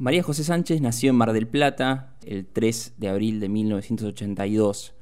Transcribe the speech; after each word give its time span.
María 0.00 0.24
José 0.24 0.42
Sánchez 0.42 0.80
nació 0.80 1.10
en 1.10 1.16
Mar 1.16 1.32
del 1.32 1.46
Plata 1.46 2.16
el 2.26 2.46
3 2.46 2.94
de 2.96 3.08
abril 3.08 3.38
de 3.38 3.48
1982. 3.48 4.92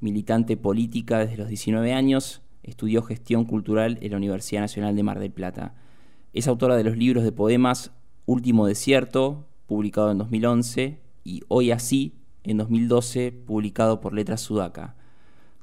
Militante 0.00 0.56
política 0.56 1.20
desde 1.20 1.36
los 1.36 1.48
19 1.48 1.92
años, 1.92 2.42
estudió 2.64 3.02
gestión 3.02 3.44
cultural 3.44 3.98
en 4.00 4.10
la 4.10 4.16
Universidad 4.16 4.62
Nacional 4.62 4.96
de 4.96 5.04
Mar 5.04 5.20
del 5.20 5.30
Plata. 5.30 5.76
Es 6.32 6.48
autora 6.48 6.74
de 6.74 6.82
los 6.82 6.96
libros 6.96 7.22
de 7.22 7.30
poemas 7.30 7.92
Último 8.26 8.66
Desierto, 8.66 9.46
publicado 9.68 10.10
en 10.10 10.18
2011, 10.18 10.98
y 11.22 11.42
Hoy 11.46 11.70
Así, 11.70 12.16
en 12.42 12.56
2012, 12.56 13.30
publicado 13.30 14.00
por 14.00 14.14
Letras 14.14 14.40
Sudaca. 14.40 14.96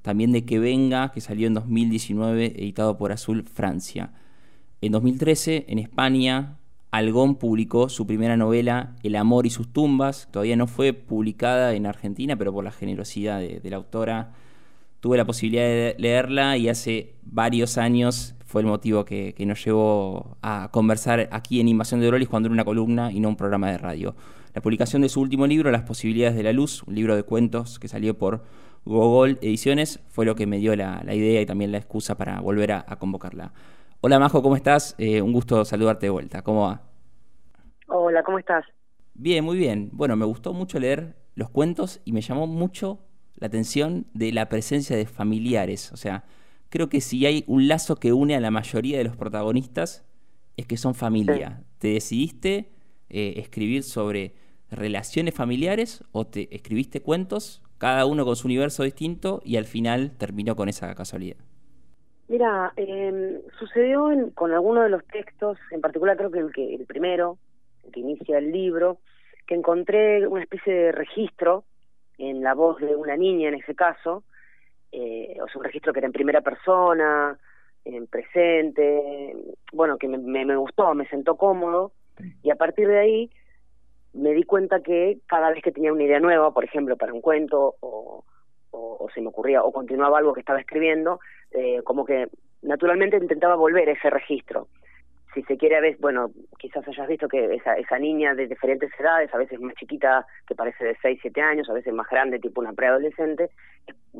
También 0.01 0.31
de 0.31 0.45
Que 0.45 0.59
Venga, 0.59 1.11
que 1.11 1.19
salió 1.19 1.47
en 1.47 1.55
2019, 1.55 2.53
editado 2.57 2.97
por 2.97 3.11
Azul 3.11 3.43
Francia. 3.43 4.13
En 4.79 4.93
2013, 4.93 5.65
en 5.67 5.79
España, 5.79 6.57
Algón 6.91 7.35
publicó 7.35 7.89
su 7.89 8.07
primera 8.07 8.37
novela, 8.37 8.95
El 9.03 9.15
amor 9.15 9.45
y 9.45 9.49
sus 9.49 9.71
tumbas. 9.71 10.29
Todavía 10.31 10.55
no 10.55 10.67
fue 10.67 10.93
publicada 10.93 11.73
en 11.73 11.85
Argentina, 11.85 12.35
pero 12.37 12.53
por 12.53 12.63
la 12.63 12.71
generosidad 12.71 13.39
de, 13.39 13.61
la 13.69 13.75
autora 13.75 14.33
tuve 15.01 15.17
la 15.17 15.25
posibilidad 15.25 15.63
de 15.63 15.95
leerla 15.99 16.57
y 16.57 16.69
hace 16.69 17.13
varios 17.23 17.77
años 17.77 18.35
fue 18.45 18.61
el 18.61 18.67
motivo 18.67 19.03
que, 19.03 19.35
nos 19.45 19.63
llevó 19.63 20.37
a 20.41 20.69
conversar 20.71 21.27
aquí 21.31 21.59
en 21.59 21.67
Invasión 21.67 21.99
de 21.99 22.07
Drolis 22.07 22.29
cuando 22.29 22.47
era 22.47 22.53
una 22.53 22.65
columna 22.65 23.11
y 23.11 23.19
no 23.19 23.29
un 23.29 23.35
programa 23.35 23.69
de 23.69 23.77
radio. 23.77 24.15
La 24.53 24.61
publicación 24.61 25.01
de 25.01 25.09
su 25.09 25.19
último 25.19 25.45
libro, 25.45 25.69
Las 25.69 25.83
posibilidades 25.83 26.35
de 26.35 26.43
la 26.43 26.53
luz, 26.53 26.83
un 26.87 26.95
libro 26.95 27.15
de 27.15 27.23
cuentos 27.23 27.79
que 27.79 27.89
salió 27.89 28.17
por 28.17 28.45
Gogol 28.85 29.37
Ediciones, 29.41 29.99
fue 30.07 30.25
lo 30.25 30.35
que 30.35 30.47
me 30.47 30.57
dio 30.57 30.75
la, 30.75 31.03
idea 31.13 31.41
y 31.41 31.45
también 31.45 31.73
la 31.73 31.77
excusa 31.77 32.15
para 32.15 32.39
volver 32.39 32.71
a 32.71 32.95
convocarla. 32.97 33.51
Hola 33.99 34.19
Majo, 34.19 34.43
¿cómo 34.43 34.55
estás? 34.55 34.93
Eh, 34.99 35.23
un 35.23 35.33
gusto 35.33 35.65
saludarte 35.65 36.05
de 36.05 36.11
vuelta. 36.11 36.43
¿Cómo 36.43 36.67
va? 36.67 36.83
Hola, 37.87 38.21
¿cómo 38.21 38.37
estás? 38.37 38.63
Bien, 39.15 39.43
muy 39.43 39.57
bien. 39.57 39.89
Bueno, 39.91 40.15
me 40.15 40.25
gustó 40.25 40.53
mucho 40.53 40.79
leer 40.79 41.15
los 41.33 41.49
cuentos 41.49 41.99
y 42.05 42.11
me 42.11 42.21
llamó 42.21 42.45
mucho 42.45 42.99
la 43.35 43.47
atención 43.47 44.05
de 44.13 44.31
la 44.31 44.49
presencia 44.49 44.95
de 44.95 45.07
familiares. 45.07 45.91
O 45.93 45.97
sea, 45.97 46.25
creo 46.69 46.89
que 46.89 47.01
si 47.01 47.25
hay 47.25 47.43
un 47.47 47.67
lazo 47.67 47.95
que 47.95 48.13
une 48.13 48.35
a 48.35 48.39
la 48.39 48.51
mayoría 48.51 48.99
de 48.99 49.03
los 49.03 49.15
protagonistas 49.15 50.05
es 50.57 50.67
que 50.67 50.77
son 50.77 50.93
familia. 50.93 51.63
¿Te 51.79 51.87
decidiste 51.89 52.71
eh, 53.09 53.33
escribir 53.37 53.81
sobre 53.81 54.35
relaciones 54.69 55.33
familiares 55.33 56.03
o 56.11 56.27
te 56.27 56.55
escribiste 56.55 57.01
cuentos, 57.01 57.63
cada 57.79 58.05
uno 58.05 58.25
con 58.25 58.35
su 58.35 58.47
universo 58.47 58.83
distinto 58.83 59.41
y 59.43 59.55
al 59.55 59.65
final 59.65 60.11
terminó 60.17 60.55
con 60.55 60.69
esa 60.69 60.93
casualidad? 60.93 61.37
Mira, 62.27 62.73
eh, 62.75 63.41
sucedió 63.57 64.09
con 64.35 64.51
algunos 64.51 64.83
de 64.83 64.89
los 64.89 65.05
textos, 65.05 65.57
en 65.71 65.79
particular 65.79 66.17
creo 66.17 66.31
que 66.31 66.39
el, 66.39 66.51
que 66.51 66.75
el 66.75 66.85
primero, 66.85 67.37
el 67.85 67.91
que 67.91 68.01
inicia 68.01 68.37
el 68.37 68.51
libro, 68.51 68.99
que 69.45 69.55
encontré 69.55 70.27
una 70.27 70.43
especie 70.43 70.73
de 70.73 70.91
registro 70.91 71.63
en 72.17 72.43
la 72.43 72.53
voz 72.53 72.79
de 72.79 72.95
una 72.95 73.15
niña 73.15 73.47
en 73.47 73.55
ese 73.55 73.75
caso, 73.75 74.23
eh, 74.91 75.37
o 75.41 75.47
sea, 75.47 75.57
un 75.59 75.63
registro 75.63 75.93
que 75.93 75.99
era 75.99 76.07
en 76.07 76.13
primera 76.13 76.41
persona, 76.41 77.37
en 77.85 78.07
presente, 78.07 79.33
bueno, 79.71 79.97
que 79.97 80.09
me, 80.09 80.17
me, 80.17 80.55
gustó, 80.57 80.93
me 80.93 81.07
sentó 81.07 81.37
cómodo, 81.37 81.93
y 82.43 82.49
a 82.49 82.55
partir 82.55 82.87
de 82.89 82.99
ahí 82.99 83.31
me 84.13 84.33
di 84.33 84.43
cuenta 84.43 84.81
que 84.81 85.19
cada 85.27 85.51
vez 85.51 85.63
que 85.63 85.71
tenía 85.71 85.93
una 85.93 86.03
idea 86.03 86.19
nueva, 86.19 86.53
por 86.53 86.65
ejemplo, 86.65 86.97
para 86.97 87.13
un 87.13 87.21
cuento 87.21 87.75
o, 87.79 88.25
o, 88.77 89.09
se 89.13 89.21
me 89.21 89.29
ocurría 89.29 89.63
o 89.63 89.71
continuaba 89.71 90.19
algo 90.19 90.33
que 90.33 90.41
estaba 90.41 90.59
escribiendo, 90.59 91.19
eh, 91.51 91.81
como 91.83 92.05
que 92.05 92.27
naturalmente 92.61 93.17
intentaba 93.17 93.55
volver 93.55 93.89
ese 93.89 94.09
registro. 94.09 94.67
Si 95.33 95.43
se 95.43 95.57
quiere, 95.57 95.75
a 95.75 95.81
veces, 95.81 95.99
bueno, 95.99 96.31
quizás 96.57 96.87
hayas 96.87 97.07
visto 97.07 97.27
que 97.27 97.53
esa, 97.55 97.75
esa 97.75 97.99
niña 97.99 98.33
de 98.33 98.47
diferentes 98.47 98.89
edades, 98.99 99.33
a 99.33 99.37
veces 99.37 99.59
más 99.59 99.75
chiquita, 99.75 100.25
que 100.47 100.55
parece 100.55 100.83
de 100.83 100.97
6, 101.01 101.19
7 101.21 101.41
años, 101.41 101.69
a 101.69 101.73
veces 101.73 101.93
más 101.93 102.09
grande, 102.09 102.39
tipo 102.39 102.61
una 102.61 102.73
preadolescente, 102.73 103.49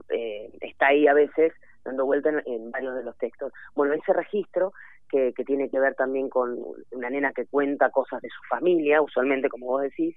eh, 0.10 0.50
está 0.62 0.88
ahí 0.88 1.08
a 1.08 1.14
veces 1.14 1.54
dando 1.84 2.06
vuelta 2.06 2.30
en, 2.46 2.72
varios 2.72 2.96
de 2.96 3.04
los 3.04 3.17
textos. 3.17 3.52
Bueno, 3.73 3.94
ese 3.94 4.14
registro 4.14 4.73
que, 5.10 5.34
que 5.34 5.46
tiene 5.46 5.70
que 5.70 5.80
ver 5.80 5.96
también 5.96 6.30
con 6.30 6.60
una 6.92 7.10
nena 7.10 7.32
que 7.32 7.46
cuenta 7.46 7.90
cosas 7.90 8.22
de 8.22 8.30
su 8.30 8.44
familia, 8.50 9.02
usualmente, 9.02 9.50
como 9.50 9.67
vos 9.67 9.82
decís, 9.82 10.16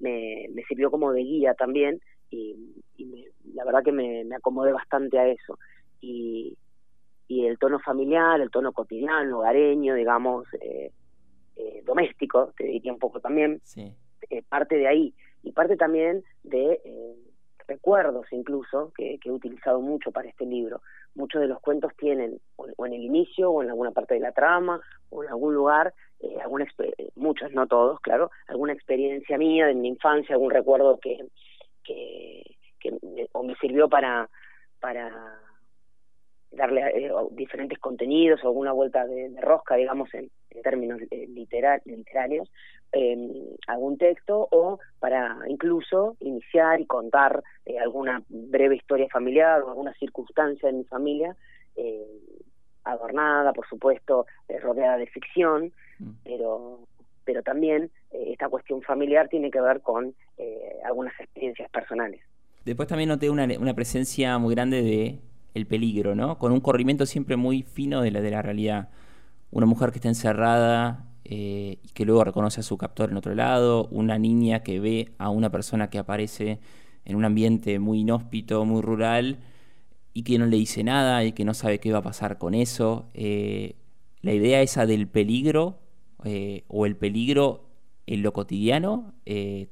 me, 0.00 0.48
me 0.54 0.64
sirvió 0.64 0.90
como 0.90 1.12
de 1.12 1.20
guía 1.20 1.54
también 1.54 2.00
y, 2.32 3.28
la 3.54 3.64
verdad 3.64 3.82
que 3.84 3.92
me, 3.92 4.24
me, 4.24 4.36
acomodé 4.36 4.72
bastante 4.72 5.18
a 5.18 5.28
eso. 5.28 5.58
Y, 6.00 6.56
y 7.32 7.46
el 7.46 7.58
tono 7.58 7.78
familiar, 7.78 8.40
el 8.42 8.50
tono 8.50 8.72
cotidiano, 8.72 9.38
hogareño, 9.38 9.94
digamos, 9.94 10.46
eh, 10.60 10.92
eh, 11.56 11.82
doméstico, 11.84 12.52
te 12.58 12.64
diría 12.64 12.92
un 12.92 12.98
poco 12.98 13.20
también, 13.20 13.62
eh, 14.28 14.42
parte 14.48 14.76
de 14.76 14.86
ahí. 14.86 15.14
Y 15.42 15.52
parte 15.52 15.76
también 15.76 16.22
de 16.42 16.78
recuerdos 17.66 18.26
incluso, 18.32 18.92
que, 18.94 19.18
he 19.24 19.30
utilizado 19.30 19.80
mucho 19.80 20.12
para 20.12 20.28
este 20.28 20.44
libro. 20.44 20.82
Muchos 21.14 21.40
de 21.40 21.48
los 21.48 21.58
cuentos 21.60 21.92
tienen, 21.96 22.38
o, 22.56 22.86
en 22.86 22.92
el 22.92 23.02
inicio, 23.02 23.50
o 23.50 23.62
en 23.62 23.70
alguna 23.70 23.92
parte 23.92 24.12
de 24.12 24.20
la 24.20 24.32
trama, 24.32 24.82
o 25.08 25.24
en 25.24 25.30
algún 25.30 25.54
lugar, 25.54 25.94
alguna 26.42 26.66
muchos, 27.16 27.50
no 27.52 27.66
todos, 27.66 27.98
claro, 28.00 28.30
alguna 28.46 28.74
experiencia 28.74 29.38
mía 29.38 29.66
de 29.66 29.74
mi 29.74 29.88
infancia, 29.88 30.34
algún 30.34 30.50
recuerdo 30.50 31.00
que, 31.00 31.18
que, 31.84 32.56
que 32.80 32.96
o 33.32 33.42
me 33.42 33.54
sirvió 33.56 33.88
para, 33.88 34.28
para 34.80 35.40
darle 36.52 36.82
eh, 36.82 37.12
diferentes 37.32 37.78
contenidos 37.78 38.42
o 38.44 38.48
alguna 38.48 38.72
vuelta 38.72 39.06
de, 39.06 39.34
rosca, 39.40 39.76
digamos, 39.76 40.12
en, 40.14 40.30
términos 40.62 41.00
eh, 41.10 41.26
literarios, 41.28 42.50
eh, 42.92 43.16
algún 43.66 43.96
texto 43.96 44.48
o 44.50 44.78
para 45.00 45.38
incluso 45.48 46.16
iniciar 46.20 46.80
y 46.80 46.86
contar 46.86 47.42
eh, 47.64 47.78
alguna 47.78 48.22
breve 48.28 48.76
historia 48.76 49.08
familiar 49.10 49.62
o 49.62 49.70
alguna 49.70 49.94
circunstancia 49.94 50.68
de 50.68 50.76
mi 50.76 50.84
familia, 50.84 51.34
adornada, 52.84 53.52
por 53.54 53.66
supuesto, 53.66 54.26
rodeada 54.60 54.98
de 54.98 55.06
ficción, 55.06 55.72
mm. 55.98 56.10
pero 56.22 56.80
pero 57.24 57.42
también 57.42 57.88
esta 58.10 58.48
cuestión 58.48 58.82
familiar 58.82 59.28
tiene 59.28 59.50
que 59.50 59.60
ver 59.60 59.80
con 59.80 60.14
algunas 60.84 61.12
experiencias 61.18 61.70
personales. 61.70 62.20
Después 62.64 62.88
también 62.88 63.08
noté 63.08 63.28
una, 63.30 63.74
presencia 63.74 64.38
muy 64.38 64.54
grande 64.54 64.82
de 64.82 65.20
el 65.54 65.66
peligro, 65.66 66.14
¿no? 66.14 66.38
Con 66.38 66.52
un 66.52 66.60
corrimiento 66.60 67.06
siempre 67.06 67.36
muy 67.36 67.62
fino 67.62 68.00
de 68.02 68.10
la, 68.10 68.20
de 68.20 68.30
la 68.30 68.42
realidad. 68.42 68.88
Una 69.50 69.66
mujer 69.66 69.90
que 69.90 69.98
está 69.98 70.08
encerrada 70.08 71.06
eh, 71.24 71.78
y 71.82 71.88
que 71.88 72.04
luego 72.04 72.24
reconoce 72.24 72.60
a 72.60 72.62
su 72.62 72.78
captor 72.78 73.10
en 73.10 73.16
otro 73.16 73.34
lado, 73.34 73.86
una 73.90 74.18
niña 74.18 74.62
que 74.62 74.80
ve 74.80 75.12
a 75.18 75.28
una 75.30 75.50
persona 75.50 75.90
que 75.90 75.98
aparece 75.98 76.60
en 77.04 77.16
un 77.16 77.24
ambiente 77.24 77.78
muy 77.78 78.00
inhóspito, 78.00 78.64
muy 78.64 78.80
rural, 78.80 79.38
y 80.14 80.24
que 80.24 80.38
no 80.38 80.46
le 80.46 80.56
dice 80.56 80.84
nada 80.84 81.24
y 81.24 81.32
que 81.32 81.44
no 81.44 81.54
sabe 81.54 81.80
qué 81.80 81.92
va 81.92 81.98
a 81.98 82.02
pasar 82.02 82.38
con 82.38 82.54
eso. 82.54 83.08
Eh, 83.14 83.76
la 84.20 84.32
idea 84.32 84.62
esa 84.62 84.86
del 84.86 85.08
peligro 85.08 85.78
eh, 86.24 86.64
o 86.68 86.86
el 86.86 86.96
peligro 86.96 87.71
en 88.06 88.22
lo 88.22 88.32
cotidiano 88.32 89.14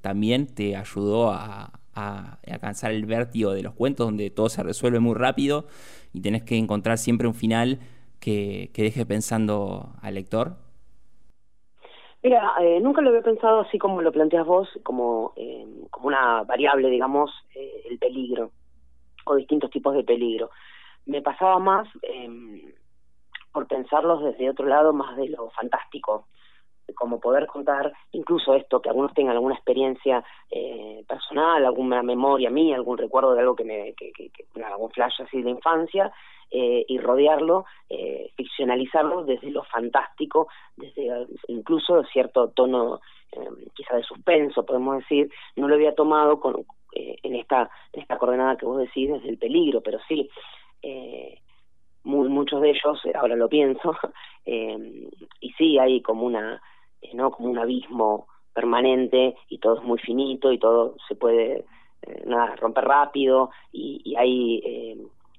también 0.00 0.46
te 0.54 0.76
ayudó 0.76 1.30
a, 1.30 1.72
alcanzar 1.94 2.92
el 2.92 3.04
vértigo 3.04 3.52
de 3.52 3.62
los 3.62 3.74
cuentos 3.74 4.06
donde 4.06 4.30
todo 4.30 4.48
se 4.48 4.62
resuelve 4.62 5.00
muy 5.00 5.14
rápido 5.14 5.66
y 6.14 6.22
tenés 6.22 6.42
que 6.42 6.56
encontrar 6.56 6.96
siempre 6.96 7.28
un 7.28 7.34
final 7.34 7.78
que, 8.20 8.70
deje 8.74 9.06
pensando 9.06 9.94
al 10.02 10.14
lector? 10.14 10.56
Mira, 12.22 12.52
eh, 12.60 12.80
nunca 12.80 13.00
lo 13.00 13.08
había 13.08 13.22
pensado 13.22 13.60
así 13.60 13.78
como 13.78 14.02
lo 14.02 14.12
planteas 14.12 14.46
vos, 14.46 14.69
como, 14.82 15.32
eh, 15.36 15.66
como 15.90 16.08
una 16.08 16.42
variable, 16.42 16.90
digamos, 16.90 17.30
eh, 17.54 17.82
el 17.88 17.98
peligro 17.98 18.50
o 19.24 19.36
distintos 19.36 19.70
tipos 19.70 19.94
de 19.94 20.04
peligro. 20.04 20.50
Me 21.06 21.22
pasaba 21.22 21.58
más 21.58 21.88
por 23.52 23.66
pensarlos 23.66 24.22
desde 24.22 24.50
otro 24.50 24.66
lado, 24.66 24.92
más 24.92 25.16
de 25.16 25.30
lo 25.30 25.50
fantástico, 25.50 26.26
como 26.94 27.20
poder 27.20 27.46
contar 27.46 27.92
incluso 28.12 28.54
esto, 28.54 28.80
que 28.80 28.88
algunos 28.88 29.14
tengan 29.14 29.34
alguna 29.34 29.54
experiencia 29.54 30.25
eh, 30.50 31.04
personal, 31.08 31.64
alguna 31.64 32.02
memoria 32.02 32.50
mía, 32.50 32.76
algún 32.76 32.98
recuerdo 32.98 33.34
de 33.34 33.40
algo 33.40 33.56
que 33.56 33.64
me, 33.64 33.94
que, 33.94 34.12
que, 34.12 34.32
algún 34.62 34.90
flash 34.90 35.22
así 35.22 35.42
de 35.42 35.50
infancia, 35.50 36.12
eh, 36.50 36.84
y 36.88 36.98
rodearlo, 36.98 37.64
eh, 37.88 38.32
ficcionalizarlo 38.37 39.25
desde 39.25 39.50
lo 39.50 39.62
fantástico, 39.64 40.48
desde 40.76 41.26
incluso 41.46 42.02
cierto 42.04 42.48
tono 42.48 43.00
eh, 43.32 43.48
quizá 43.75 43.96
de 43.96 44.02
suspenso, 44.02 44.66
podemos 44.66 44.98
decir, 44.98 45.31
no 45.54 45.69
lo 45.69 45.76
había 45.76 45.94
tomado 45.94 46.40
con, 46.40 46.64
eh, 46.93 47.16
en 47.22 47.36
esta 47.36 47.70
en 47.93 48.02
esta 48.02 48.19
coordenada 48.19 48.56
que 48.56 48.66
vos 48.66 48.78
decís 48.78 49.10
desde 49.10 49.28
el 49.28 49.38
peligro, 49.38 49.81
pero 49.81 49.98
sí, 50.08 50.28
eh, 50.82 51.38
muy, 52.02 52.28
muchos 52.28 52.60
de 52.62 52.70
ellos, 52.70 53.00
ahora 53.14 53.36
lo 53.36 53.48
pienso, 53.48 53.96
eh, 54.46 55.08
y 55.40 55.50
sí 55.52 55.78
hay 55.78 56.02
como 56.02 56.26
una 56.26 56.60
eh, 57.02 57.14
no 57.14 57.31
como 57.31 57.50
un 57.50 57.58
abismo 57.58 58.26
permanente 58.52 59.37
y 59.49 59.58
todo 59.58 59.79
es 59.79 59.85
muy 59.85 59.99
finito 59.99 60.52
y 60.52 60.58
todo 60.58 60.97
se 61.08 61.14
puede 61.14 61.64
eh, 62.02 62.23
nada 62.26 62.56
romper 62.56 62.85
rápido 62.85 63.50
y, 63.73 64.14
hay 64.17 64.61
eh, 64.64 64.99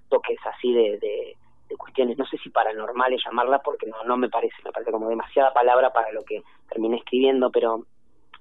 toques 0.09 0.37
así 0.45 0.73
de, 0.73 0.97
de, 0.99 1.37
cuestiones 1.77 2.17
no 2.17 2.25
sé 2.25 2.37
si 2.37 2.49
paranormales 2.49 3.23
llamarlas 3.25 3.61
porque 3.63 3.87
no 3.87 4.03
no 4.03 4.17
me 4.17 4.27
parece 4.27 4.55
me 4.65 4.73
parece 4.73 4.91
como 4.91 5.07
demasiada 5.07 5.53
palabra 5.53 5.93
para 5.93 6.11
lo 6.11 6.21
que 6.23 6.43
terminé 6.67 6.97
escribiendo 6.97 7.49
pero 7.49 7.85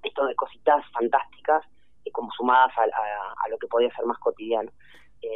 esto 0.02 0.26
de 0.26 0.34
cositas 0.34 0.84
fantásticas, 0.93 1.64
como 2.12 2.32
sumadas 2.32 2.73
a, 2.76 3.49
lo 3.49 3.58
que 3.58 3.69
podía 3.69 3.94
ser 3.94 4.05
más 4.05 4.19
cotidiano. 4.19 4.70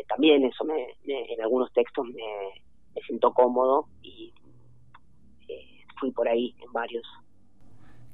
también 0.08 0.44
eso 0.44 0.64
me, 0.64 0.96
en 1.04 1.40
algunos 1.40 1.72
textos 1.72 2.06
me, 2.06 2.62
me 2.94 3.02
siento 3.02 3.32
cómodo 3.32 3.86
y 4.02 4.32
fui 5.98 6.10
por 6.10 6.28
ahí 6.28 6.54
en 6.60 6.72
varios. 6.72 7.06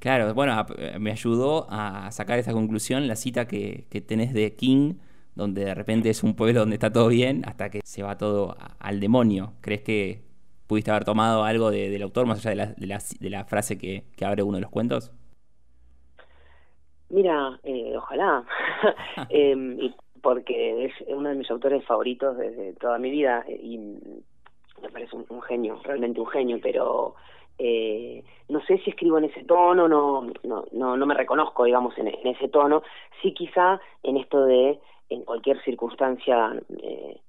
Claro, 0.00 0.32
bueno, 0.34 0.66
me 0.98 1.10
ayudó 1.12 1.66
a 1.70 2.10
sacar 2.10 2.38
esa 2.38 2.52
conclusión 2.52 3.06
la 3.06 3.16
cita 3.16 3.46
que, 3.46 3.84
que 3.90 4.00
tenés 4.00 4.32
de 4.32 4.56
King, 4.56 4.94
donde 5.34 5.64
de 5.66 5.74
repente 5.74 6.10
es 6.10 6.22
un 6.22 6.34
pueblo 6.34 6.60
donde 6.60 6.76
está 6.76 6.90
todo 6.90 7.08
bien 7.08 7.42
hasta 7.46 7.70
que 7.70 7.80
se 7.84 8.02
va 8.02 8.16
todo 8.16 8.56
al 8.78 8.98
demonio. 8.98 9.52
¿Crees 9.60 9.82
que 9.82 10.22
pudiste 10.66 10.90
haber 10.90 11.04
tomado 11.04 11.44
algo 11.44 11.70
del 11.70 12.00
autor 12.00 12.26
más 12.26 12.38
allá 12.38 12.50
de 12.50 12.56
la, 12.86 12.98
de 13.18 13.30
la, 13.30 13.38
de 13.42 13.44
frase 13.44 13.76
que, 13.76 14.04
que, 14.16 14.24
abre 14.24 14.42
uno 14.42 14.56
de 14.56 14.62
los 14.62 14.70
cuentos? 14.70 15.12
Mira, 17.08 17.58
eh, 17.64 17.92
ojalá, 17.96 18.44
eh, 19.30 19.90
porque 20.22 20.84
es 20.84 20.92
uno 21.08 21.28
de 21.28 21.34
mis 21.34 21.50
autores 21.50 21.84
favoritos 21.84 22.38
desde 22.38 22.72
toda 22.74 22.98
mi 22.98 23.10
vida 23.10 23.44
eh, 23.48 23.60
y 23.60 23.78
me 23.78 24.88
parece 24.92 25.16
un 25.16 25.42
genio, 25.42 25.80
realmente 25.82 26.20
un 26.20 26.28
genio, 26.28 26.58
pero 26.62 27.16
eh, 27.62 28.24
no 28.48 28.62
sé 28.62 28.78
si 28.78 28.90
escribo 28.90 29.18
en 29.18 29.24
ese 29.24 29.44
tono, 29.44 29.86
no, 29.86 30.26
no, 30.44 30.64
no, 30.72 30.96
no 30.96 31.06
me 31.06 31.14
reconozco, 31.14 31.64
digamos, 31.64 31.96
en, 31.98 32.08
ese 32.08 32.48
tono, 32.48 32.82
sí 33.20 33.34
quizá 33.34 33.78
en 34.02 34.16
esto 34.16 34.46
de, 34.46 34.80
en 35.10 35.24
cualquier 35.24 35.62
circunstancia, 35.62 36.58
eh, 36.82 37.20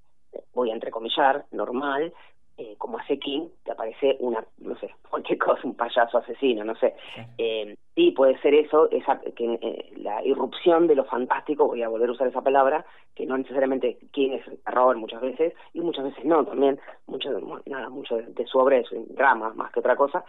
voy 0.53 0.71
a 0.71 0.73
entrecomillar, 0.73 1.45
normal, 1.51 2.13
eh, 2.57 2.75
como 2.77 2.97
hace 2.97 3.19
King, 3.19 3.49
te 3.65 3.73
aparece 3.73 4.15
una, 4.21 4.45
no 4.59 4.77
sé, 4.77 4.89
cualquier 5.09 5.37
cosa, 5.37 5.61
un 5.65 5.75
payaso 5.75 6.17
asesino, 6.17 6.63
no 6.63 6.75
sé. 6.75 6.95
Eh, 7.37 7.75
sí, 7.95 8.11
puede 8.11 8.39
ser 8.41 8.53
eso, 8.53 8.89
esa, 8.91 9.19
que 9.35 9.59
eh, 9.61 9.93
la 9.97 10.23
irrupción 10.25 10.87
de 10.87 10.95
lo 10.95 11.05
fantástico, 11.05 11.67
voy 11.67 11.83
a 11.83 11.89
volver 11.89 12.09
a 12.09 12.13
usar 12.13 12.27
esa 12.27 12.41
palabra, 12.41 12.85
que 13.15 13.25
no 13.25 13.37
necesariamente 13.37 13.97
King 14.11 14.31
es 14.31 14.63
terror 14.63 14.95
muchas 14.97 15.21
veces, 15.21 15.53
y 15.73 15.81
muchas 15.81 16.05
veces 16.05 16.25
no, 16.25 16.45
también, 16.45 16.79
mucho, 17.07 17.29
nada, 17.65 17.89
mucho 17.89 18.17
de, 18.17 18.45
su 18.45 18.57
obra 18.57 18.77
es 18.77 18.91
un 18.91 19.13
drama 19.15 19.53
más 19.53 19.71
que 19.71 19.79
otra 19.79 19.95
cosa, 19.95 20.23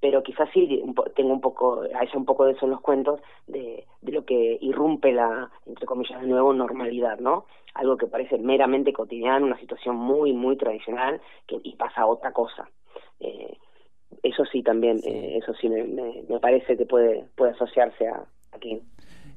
pero 0.00 0.22
quizás 0.22 0.48
sí 0.52 0.82
tengo 1.14 1.32
un 1.32 1.40
poco, 1.40 1.82
hay 1.82 2.08
un 2.14 2.24
poco 2.24 2.44
de 2.44 2.52
eso 2.52 2.66
en 2.66 2.72
los 2.72 2.80
cuentos, 2.80 3.20
de, 3.46 3.84
de 4.02 4.12
lo 4.12 4.24
que 4.24 4.58
irrumpe 4.60 5.12
la, 5.12 5.50
entre 5.66 5.86
comillas, 5.86 6.20
de 6.20 6.26
nuevo, 6.26 6.52
normalidad, 6.52 7.18
¿no? 7.18 7.46
algo 7.74 7.96
que 7.96 8.06
parece 8.06 8.38
meramente 8.38 8.92
cotidiano, 8.92 9.46
una 9.46 9.58
situación 9.58 9.96
muy, 9.96 10.32
muy 10.32 10.56
tradicional, 10.56 11.20
que, 11.46 11.60
y 11.62 11.74
pasa 11.74 12.06
otra 12.06 12.32
cosa. 12.32 12.68
Eh, 13.20 13.58
eso 14.24 14.44
sí 14.50 14.62
también, 14.62 15.00
eh, 15.04 15.38
eso 15.40 15.54
sí 15.60 15.68
me, 15.68 15.84
me, 15.84 16.40
parece 16.40 16.76
que 16.76 16.86
puede, 16.86 17.26
puede 17.36 17.52
asociarse 17.52 18.08
a, 18.08 18.24
aquí. 18.52 18.80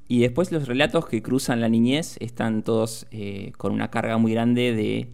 Y 0.07 0.21
después 0.21 0.51
los 0.51 0.67
relatos 0.67 1.07
que 1.07 1.21
cruzan 1.21 1.59
la 1.59 1.67
niñez 1.67 2.17
están 2.21 2.63
todos 2.63 3.05
eh, 3.11 3.51
con 3.57 3.73
una 3.73 3.91
carga 3.91 4.17
muy 4.17 4.31
grande 4.31 4.73
de 4.73 5.09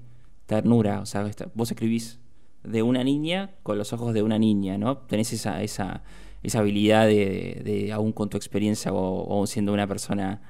ternura. 0.45 1.01
O 1.01 1.05
sea, 1.07 1.25
vos 1.55 1.71
escribís 1.71 2.19
de 2.63 2.83
una 2.83 3.03
niña 3.03 3.51
con 3.63 3.77
los 3.77 3.91
ojos 3.91 4.13
de 4.13 4.21
una 4.21 4.37
niña, 4.37 4.77
¿no? 4.77 4.99
Tenés 4.99 5.33
esa, 5.33 5.63
esa, 5.63 6.03
esa 6.43 6.59
habilidad 6.59 7.07
de, 7.07 7.61
de, 7.65 7.91
aún 7.91 8.11
con 8.13 8.29
tu 8.29 8.37
experiencia 8.37 8.93
o, 8.93 9.25
o 9.27 9.47
siendo 9.47 9.73
una 9.73 9.87
persona 9.87 10.41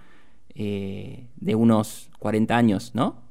eh, 0.55 1.27
de 1.37 1.55
unos 1.55 2.11
40 2.19 2.55
años, 2.55 2.91
¿no? 2.93 3.23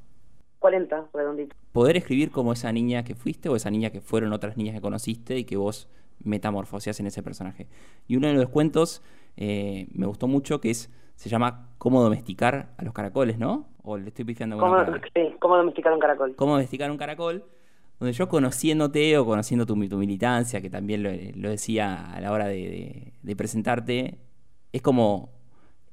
40, 0.62 1.08
redondito. 1.12 1.54
Poder 1.72 1.98
escribir 1.98 2.30
como 2.30 2.54
esa 2.54 2.72
niña 2.72 3.04
que 3.04 3.14
fuiste 3.14 3.50
o 3.50 3.56
esa 3.56 3.70
niña 3.70 3.90
que 3.90 4.00
fueron 4.00 4.32
otras 4.32 4.56
niñas 4.56 4.74
que 4.74 4.80
conociste 4.80 5.36
y 5.36 5.44
que 5.44 5.58
vos 5.58 5.90
metamorfoseas 6.24 6.98
en 7.00 7.08
ese 7.08 7.22
personaje. 7.22 7.68
Y 8.08 8.16
uno 8.16 8.28
de 8.28 8.34
los 8.34 8.48
cuentos 8.48 9.02
eh, 9.36 9.88
me 9.92 10.06
gustó 10.06 10.26
mucho 10.26 10.60
que 10.60 10.70
es 10.70 10.90
se 11.16 11.28
llama 11.28 11.68
Cómo 11.76 12.02
domesticar 12.02 12.70
a 12.78 12.82
los 12.84 12.94
caracoles, 12.94 13.38
¿no? 13.38 13.66
O 13.82 13.98
le 13.98 14.08
estoy 14.08 14.24
pifiando 14.24 14.56
¿Cómo, 14.56 14.78
sí, 15.14 15.34
Cómo 15.38 15.56
domesticar 15.56 15.92
un 15.92 15.98
caracol. 15.98 16.34
Cómo 16.36 16.52
domesticar 16.52 16.90
un 16.90 16.96
caracol, 16.96 17.44
donde 18.00 18.12
yo 18.12 18.28
conociéndote 18.28 19.18
o 19.18 19.26
conociendo 19.26 19.66
tu, 19.66 19.74
tu 19.88 19.98
militancia, 19.98 20.60
que 20.60 20.70
también 20.70 21.02
lo, 21.02 21.50
decía 21.50 22.12
a 22.12 22.20
la 22.20 22.32
hora 22.32 22.46
de 22.46 23.34
presentarte, 23.36 24.18
es 24.72 24.80
como 24.80 25.30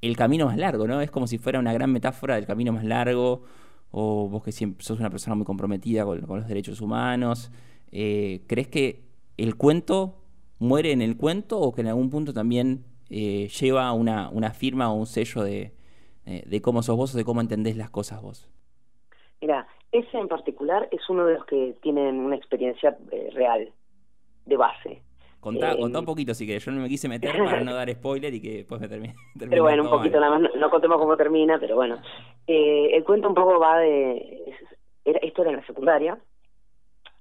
el 0.02 0.16
camino 0.16 0.46
más 0.46 0.58
largo, 0.58 0.88
¿no? 0.88 1.02
Es 1.02 1.12
como 1.12 1.28
si 1.28 1.38
fuera 1.38 1.60
una 1.60 1.74
gran 1.74 1.92
metáfora 1.92 2.36
del 2.36 2.46
camino 2.46 2.72
más 2.72 2.84
largo, 2.84 3.44
o 3.92 4.28
vos 4.30 4.44
que 4.44 4.52
siempre 4.52 4.84
sos 4.84 5.00
una 5.00 5.10
persona 5.10 5.36
muy 5.36 5.46
comprometida 5.46 6.06
con, 6.06 6.22
los 6.22 6.48
derechos 6.48 6.82
humanos. 6.82 7.52
Eh, 7.92 8.42
¿Crees 8.48 8.68
que 8.68 9.04
el 9.38 9.56
cuento 9.56 10.16
muere 10.60 10.92
en 10.92 11.02
el 11.02 11.18
cuento 11.18 11.60
o 11.60 11.74
que 11.74 11.82
en 11.82 11.88
algún 11.88 12.10
punto 12.10 12.34
también 12.34 12.84
eh, 13.10 13.48
lleva 13.48 13.92
una, 13.94 14.30
una 14.30 14.52
firma 14.52 14.92
o 14.92 14.96
un 14.96 15.08
sello 15.08 15.44
de, 15.44 15.74
eh, 16.26 16.44
de 16.46 16.62
cómo 16.62 16.84
sos 16.84 16.96
vos 16.96 17.16
o 17.16 17.18
de 17.18 17.26
cómo 17.26 17.42
entendés 17.42 17.76
las 17.76 17.90
cosas 17.90 18.22
vos? 18.22 18.48
Mira, 19.42 19.68
ese 19.92 20.18
en 20.18 20.28
particular 20.28 20.88
es 20.92 21.10
uno 21.10 21.26
de 21.26 21.34
los 21.34 21.46
que 21.46 21.76
tienen 21.82 22.20
una 22.20 22.36
experiencia 22.36 22.98
real, 23.34 23.72
de 24.46 24.58
base. 24.58 25.02
Contá, 25.40 25.72
eh, 25.72 25.84
un 25.84 26.06
poquito 26.06 26.34
si 26.34 26.46
querés, 26.46 26.66
yo 26.66 26.72
no 26.72 26.82
me 26.82 26.90
quise 26.90 27.08
meter 27.08 27.32
para 27.38 27.62
no 27.64 27.74
dar 27.74 27.90
spoiler 27.90 28.34
y 28.34 28.42
que 28.42 28.58
después 28.58 28.82
me 28.82 28.88
termine. 28.88 29.16
Pero 29.38 29.64
bueno, 29.64 29.84
un 29.84 29.90
poquito 29.90 30.20
nada 30.20 30.38
más, 30.38 30.52
no, 30.54 30.70
contemos 30.70 30.98
cómo 30.98 31.16
termina, 31.16 31.58
pero 31.60 31.76
bueno. 31.76 31.98
Eh, 32.52 32.96
el 32.96 33.04
cuento 33.04 33.30
un 33.30 33.36
poco 33.36 33.60
va 33.60 33.78
de... 33.78 34.56
Era, 35.06 35.20
esto 35.22 35.44
era 35.44 35.52
en 35.52 35.58
la 35.58 35.66
secundaria, 35.68 36.18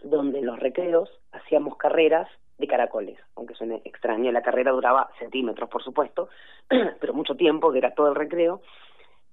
donde 0.02 0.40
los 0.40 0.58
recreos 0.58 1.10
hacíamos 1.32 1.76
carreras 1.76 2.26
de 2.56 2.66
caracoles, 2.66 3.18
aunque 3.36 3.54
suene 3.54 3.82
extraño, 3.84 4.32
la 4.32 4.40
carrera 4.40 4.72
duraba 4.72 5.10
centímetros, 5.18 5.68
por 5.68 5.84
supuesto, 5.84 6.30
pero 6.68 7.12
mucho 7.12 7.34
tiempo, 7.34 7.70
que 7.70 7.76
era 7.76 7.92
todo 7.92 8.08
el 8.08 8.14
recreo, 8.14 8.62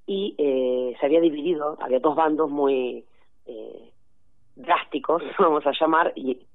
y 0.06 0.36
eh, 0.38 0.98
se 1.00 1.06
había 1.06 1.22
dividido, 1.22 1.78
había 1.80 2.00
dos 2.00 2.18
bandos 2.18 2.50
muy 2.50 3.06
eh, 3.46 3.92
drásticos, 4.58 5.24
vamos 5.40 5.66
a 5.66 5.72
llamar, 5.80 6.12
y, 6.18 6.46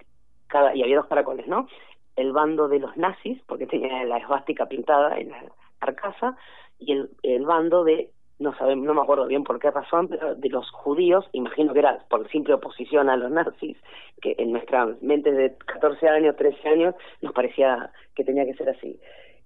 cada, 0.49 0.77
y 0.77 0.83
había 0.83 0.99
dos 0.99 1.07
caracoles, 1.07 1.47
¿no? 1.47 1.67
el 2.15 2.33
bando 2.33 2.69
de 2.69 2.79
los 2.79 2.95
nazis, 2.99 3.41
porque 3.47 3.67
tenía 3.67 4.05
la 4.05 4.19
esvástica 4.19 4.67
pintada 4.67 5.19
en 5.19 5.31
la 5.31 5.45
carcasa, 5.79 6.37
y 6.79 6.93
el, 6.93 7.11
el 7.23 7.47
bando 7.47 7.85
de, 7.85 8.11
no 8.41 8.57
sabemos, 8.57 8.87
no 8.87 8.95
me 8.95 9.03
acuerdo 9.03 9.27
bien 9.27 9.45
por 9.45 9.61
qué 9.61 9.71
razón, 9.71 10.09
pero 10.09 10.35
de 10.35 10.49
los 10.49 10.69
judíos, 10.71 11.29
imagino 11.33 11.73
que 11.73 11.81
era 11.81 11.99
por 12.09 12.29
simple 12.31 12.55
oposición 12.55 13.11
a 13.11 13.17
los 13.17 13.31
nazis, 13.31 13.77
que 14.21 14.35
en 14.39 14.53
nuestra 14.53 14.89
mente 15.03 15.31
de 15.31 15.55
14 15.67 16.09
años, 16.09 16.37
13 16.37 16.69
años, 16.69 16.95
nos 17.21 17.33
parecía 17.35 17.91
que 18.15 18.25
tenía 18.25 18.47
que 18.47 18.55
ser 18.55 18.71
así. 18.71 18.99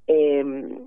Eh, 0.06 0.78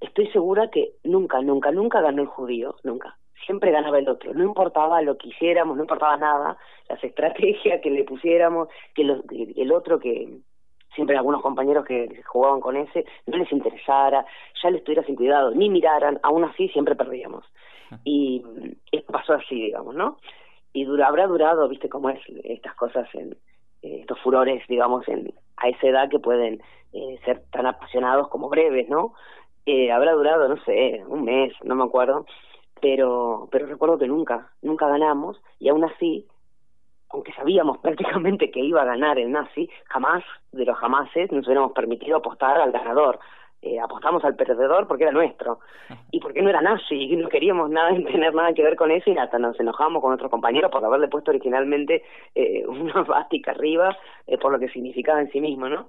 estoy 0.00 0.26
segura 0.28 0.70
que 0.70 0.92
nunca, 1.02 1.40
nunca, 1.40 1.72
nunca 1.72 2.02
ganó 2.02 2.22
el 2.22 2.28
judío, 2.28 2.76
nunca. 2.84 3.16
Siempre 3.46 3.72
ganaba 3.72 3.98
el 3.98 4.08
otro, 4.08 4.32
no 4.34 4.44
importaba 4.44 5.02
lo 5.02 5.16
que 5.16 5.28
hiciéramos, 5.28 5.76
no 5.76 5.82
importaba 5.82 6.16
nada, 6.16 6.58
las 6.88 7.02
estrategias 7.02 7.80
que 7.80 7.90
le 7.90 8.04
pusiéramos, 8.04 8.68
que 8.94 9.02
el 9.02 9.72
otro 9.72 9.98
que, 9.98 10.40
siempre 10.94 11.16
algunos 11.16 11.42
compañeros 11.42 11.84
que 11.84 12.22
jugaban 12.26 12.60
con 12.60 12.76
ese, 12.76 13.04
no 13.26 13.36
les 13.36 13.50
interesara, 13.52 14.24
ya 14.62 14.70
les 14.70 14.80
estuviera 14.80 15.04
sin 15.04 15.16
cuidado, 15.16 15.50
ni 15.52 15.68
miraran, 15.68 16.18
aún 16.22 16.44
así 16.44 16.68
siempre 16.68 16.94
perdíamos. 16.94 17.44
Ah. 17.90 17.98
Y 18.04 18.42
pasó 19.10 19.34
así, 19.34 19.54
digamos, 19.54 19.94
¿no? 19.94 20.18
Y 20.72 20.84
dura, 20.84 21.06
habrá 21.06 21.26
durado, 21.26 21.68
viste 21.68 21.88
cómo 21.88 22.10
es 22.10 22.20
estas 22.42 22.74
cosas, 22.74 23.08
en 23.14 23.32
eh, 23.82 24.00
estos 24.00 24.18
furores, 24.20 24.66
digamos, 24.68 25.06
en 25.08 25.32
a 25.56 25.68
esa 25.68 25.86
edad 25.86 26.08
que 26.08 26.18
pueden 26.18 26.60
eh, 26.92 27.18
ser 27.24 27.44
tan 27.52 27.66
apasionados 27.66 28.28
como 28.28 28.48
breves, 28.48 28.88
¿no? 28.88 29.14
Eh, 29.66 29.92
habrá 29.92 30.12
durado, 30.12 30.48
no 30.48 30.62
sé, 30.64 31.02
un 31.06 31.24
mes, 31.24 31.52
no 31.62 31.74
me 31.74 31.84
acuerdo, 31.84 32.26
pero, 32.80 33.48
pero 33.50 33.66
recuerdo 33.66 33.98
que 33.98 34.08
nunca, 34.08 34.50
nunca 34.62 34.88
ganamos, 34.88 35.40
y 35.58 35.68
aún 35.68 35.84
así 35.84 36.26
aunque 37.14 37.32
sabíamos 37.32 37.78
prácticamente 37.82 38.50
que 38.50 38.60
iba 38.60 38.82
a 38.82 38.84
ganar 38.84 39.18
el 39.18 39.30
nazi, 39.30 39.70
jamás 39.86 40.22
de 40.52 40.64
los 40.64 40.76
jamases 40.76 41.32
nos 41.32 41.46
hubiéramos 41.46 41.72
permitido 41.72 42.18
apostar 42.18 42.60
al 42.60 42.72
ganador. 42.72 43.18
Eh, 43.62 43.80
apostamos 43.80 44.22
al 44.26 44.36
perdedor 44.36 44.86
porque 44.86 45.04
era 45.04 45.12
nuestro 45.12 45.60
y 46.10 46.20
porque 46.20 46.42
no 46.42 46.50
era 46.50 46.60
nazi 46.60 46.96
y 46.96 47.16
no 47.16 47.30
queríamos 47.30 47.70
nada 47.70 47.94
tener 48.12 48.34
nada 48.34 48.52
que 48.52 48.62
ver 48.62 48.76
con 48.76 48.90
eso 48.90 49.10
y 49.10 49.16
hasta 49.16 49.38
nos 49.38 49.58
enojamos 49.58 50.02
con 50.02 50.10
nuestros 50.10 50.30
compañeros 50.30 50.70
por 50.70 50.84
haberle 50.84 51.08
puesto 51.08 51.30
originalmente 51.30 52.02
eh, 52.34 52.62
una 52.68 53.02
bástica 53.04 53.52
arriba 53.52 53.96
eh, 54.26 54.36
por 54.36 54.52
lo 54.52 54.58
que 54.58 54.68
significaba 54.68 55.22
en 55.22 55.30
sí 55.30 55.40
mismo, 55.40 55.68
¿no? 55.70 55.88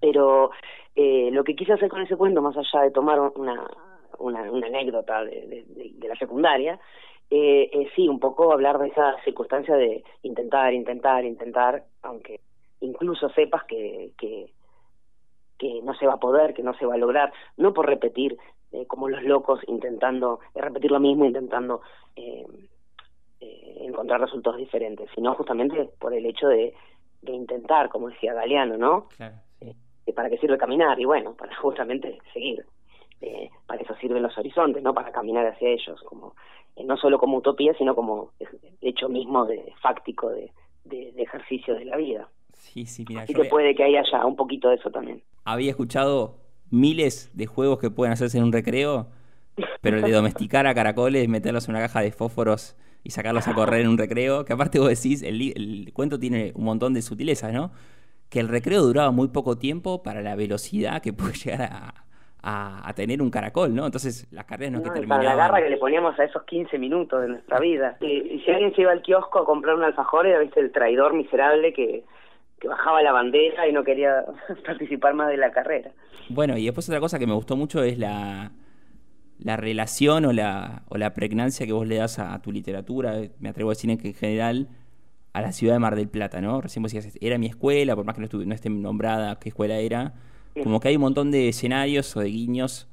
Pero 0.00 0.50
eh, 0.96 1.30
lo 1.32 1.44
que 1.44 1.54
quise 1.54 1.74
hacer 1.74 1.88
con 1.88 2.02
ese 2.02 2.16
cuento, 2.16 2.42
más 2.42 2.56
allá 2.56 2.82
de 2.82 2.90
tomar 2.90 3.20
una, 3.20 3.66
una, 4.18 4.50
una 4.50 4.66
anécdota 4.66 5.24
de, 5.24 5.64
de 5.96 6.08
la 6.08 6.16
secundaria, 6.16 6.78
eh, 7.30 7.70
eh, 7.72 7.88
sí, 7.94 8.08
un 8.08 8.18
poco 8.18 8.52
hablar 8.52 8.78
de 8.78 8.88
esa 8.88 9.14
circunstancia 9.24 9.76
de 9.76 10.02
intentar, 10.22 10.74
intentar, 10.74 11.24
intentar, 11.24 11.84
aunque 12.02 12.40
incluso 12.80 13.28
sepas 13.30 13.64
que, 13.64 14.10
que, 14.18 14.52
que 15.58 15.80
no 15.82 15.94
se 15.94 16.06
va 16.06 16.14
a 16.14 16.20
poder, 16.20 16.54
que 16.54 16.62
no 16.62 16.74
se 16.74 16.86
va 16.86 16.94
a 16.94 16.98
lograr, 16.98 17.32
no 17.56 17.72
por 17.72 17.86
repetir 17.86 18.36
eh, 18.72 18.86
como 18.86 19.08
los 19.08 19.22
locos 19.24 19.60
intentando 19.66 20.40
eh, 20.54 20.60
repetir 20.60 20.90
lo 20.90 21.00
mismo, 21.00 21.24
intentando 21.24 21.82
eh, 22.16 22.46
encontrar 23.80 24.20
resultados 24.20 24.58
diferentes, 24.58 25.08
sino 25.14 25.34
justamente 25.34 25.90
por 25.98 26.14
el 26.14 26.24
hecho 26.26 26.48
de, 26.48 26.74
de 27.22 27.32
intentar, 27.32 27.88
como 27.88 28.08
decía 28.08 28.34
Galeano, 28.34 28.76
¿no? 28.76 29.08
Claro, 29.16 29.36
¿Para 30.14 30.28
qué 30.28 30.38
sirve 30.38 30.58
caminar? 30.58 30.98
Y 30.98 31.04
bueno, 31.04 31.34
para 31.34 31.54
justamente 31.56 32.18
seguir. 32.32 32.64
Eh, 33.20 33.50
para 33.66 33.82
eso 33.82 33.94
sirven 33.96 34.22
los 34.22 34.36
horizontes, 34.38 34.82
¿no? 34.82 34.94
Para 34.94 35.12
caminar 35.12 35.46
hacia 35.46 35.68
ellos, 35.68 36.00
como 36.04 36.34
eh, 36.76 36.84
no 36.84 36.96
solo 36.96 37.18
como 37.18 37.38
utopía, 37.38 37.74
sino 37.74 37.94
como 37.94 38.30
hecho 38.80 39.08
mismo 39.08 39.44
de 39.44 39.72
fáctico 39.82 40.30
de, 40.30 40.50
de, 40.84 41.12
ejercicio 41.16 41.74
de 41.74 41.84
la 41.84 41.96
vida. 41.96 42.28
Sí, 42.54 42.86
sí, 42.86 43.04
mira. 43.08 43.22
Así 43.22 43.34
que 43.34 43.44
puede 43.44 43.74
que 43.74 43.84
haya 43.84 44.02
un 44.24 44.36
poquito 44.36 44.68
de 44.68 44.76
eso 44.76 44.90
también. 44.90 45.22
Había 45.44 45.70
escuchado 45.70 46.36
miles 46.70 47.30
de 47.36 47.46
juegos 47.46 47.78
que 47.78 47.90
pueden 47.90 48.12
hacerse 48.12 48.38
en 48.38 48.44
un 48.44 48.52
recreo, 48.52 49.08
pero 49.80 49.98
el 49.98 50.02
de 50.02 50.12
domesticar 50.12 50.66
a 50.66 50.74
caracoles, 50.74 51.28
meterlos 51.28 51.68
en 51.68 51.74
una 51.74 51.84
caja 51.84 52.00
de 52.00 52.12
fósforos 52.12 52.76
y 53.02 53.10
sacarlos 53.10 53.48
a 53.48 53.54
correr 53.54 53.82
en 53.82 53.88
un 53.88 53.98
recreo, 53.98 54.44
que 54.44 54.52
aparte 54.52 54.78
vos 54.78 54.88
decís, 54.88 55.22
el, 55.22 55.40
el 55.40 55.92
cuento 55.92 56.18
tiene 56.18 56.52
un 56.54 56.64
montón 56.64 56.94
de 56.94 57.02
sutilezas, 57.02 57.52
¿no? 57.52 57.72
Que 58.28 58.40
el 58.40 58.48
recreo 58.48 58.82
duraba 58.82 59.10
muy 59.10 59.28
poco 59.28 59.58
tiempo 59.58 60.02
para 60.02 60.22
la 60.22 60.36
velocidad 60.36 61.02
que 61.02 61.12
puede 61.12 61.32
llegar 61.44 61.62
a, 61.62 62.04
a, 62.42 62.92
tener 62.94 63.22
un 63.22 63.30
caracol, 63.30 63.74
¿no? 63.74 63.86
Entonces 63.86 64.26
las 64.32 64.44
carreras 64.44 64.72
no, 64.72 64.78
es 64.78 64.84
que 64.84 64.90
terminaban... 64.90 65.24
Para 65.24 65.36
la 65.36 65.42
garra 65.42 65.62
que 65.62 65.70
le 65.70 65.76
poníamos 65.76 66.18
a 66.18 66.24
esos 66.24 66.42
15 66.44 66.78
minutos 66.78 67.20
de 67.22 67.28
nuestra 67.28 67.60
vida. 67.60 67.96
Y, 68.00 68.42
si 68.44 68.50
alguien 68.50 68.74
se 68.74 68.82
iba 68.82 68.92
al 68.92 69.02
kiosco 69.02 69.40
a 69.40 69.44
comprar 69.44 69.76
un 69.76 69.84
alfajor, 69.84 70.26
era 70.26 70.38
¿viste, 70.38 70.60
el 70.60 70.72
traidor 70.72 71.14
miserable 71.14 71.72
que, 71.72 72.04
que 72.58 72.68
bajaba 72.68 73.02
la 73.02 73.12
bandera 73.12 73.68
y 73.68 73.72
no 73.72 73.84
quería 73.84 74.24
participar 74.66 75.14
más 75.14 75.28
de 75.28 75.36
la 75.36 75.50
carrera. 75.50 75.90
Bueno, 76.28 76.56
y 76.56 76.64
después 76.64 76.88
otra 76.88 77.00
cosa 77.00 77.18
que 77.18 77.26
me 77.26 77.34
gustó 77.34 77.56
mucho 77.56 77.82
es 77.82 77.98
la, 77.98 78.52
la 79.38 79.56
relación 79.56 80.24
o 80.24 80.32
la, 80.32 80.82
o 80.88 80.98
la 80.98 81.14
pregnancia 81.14 81.66
que 81.66 81.72
vos 81.72 81.86
le 81.86 81.96
das 81.96 82.18
a, 82.18 82.40
tu 82.40 82.52
literatura, 82.52 83.14
me 83.38 83.48
atrevo 83.48 83.70
a 83.70 83.72
decir 83.72 83.90
en 83.90 83.98
que 83.98 84.08
en 84.08 84.14
general, 84.14 84.68
a 85.32 85.40
la 85.40 85.52
ciudad 85.52 85.74
de 85.74 85.80
Mar 85.80 85.96
del 85.96 86.08
Plata, 86.08 86.40
¿no? 86.40 86.60
Recién 86.60 86.82
vos 86.82 86.92
decías, 86.92 87.18
era 87.20 87.38
mi 87.38 87.46
escuela, 87.46 87.96
por 87.96 88.04
más 88.04 88.16
que 88.16 88.22
no, 88.22 88.44
no 88.44 88.54
esté 88.54 88.70
nombrada 88.70 89.38
qué 89.38 89.48
escuela 89.48 89.78
era, 89.78 90.14
como 90.62 90.80
que 90.80 90.88
hay 90.88 90.96
un 90.96 91.02
montón 91.02 91.30
de 91.30 91.48
escenarios 91.48 92.16
o 92.16 92.20
de 92.20 92.28
guiños 92.28 92.88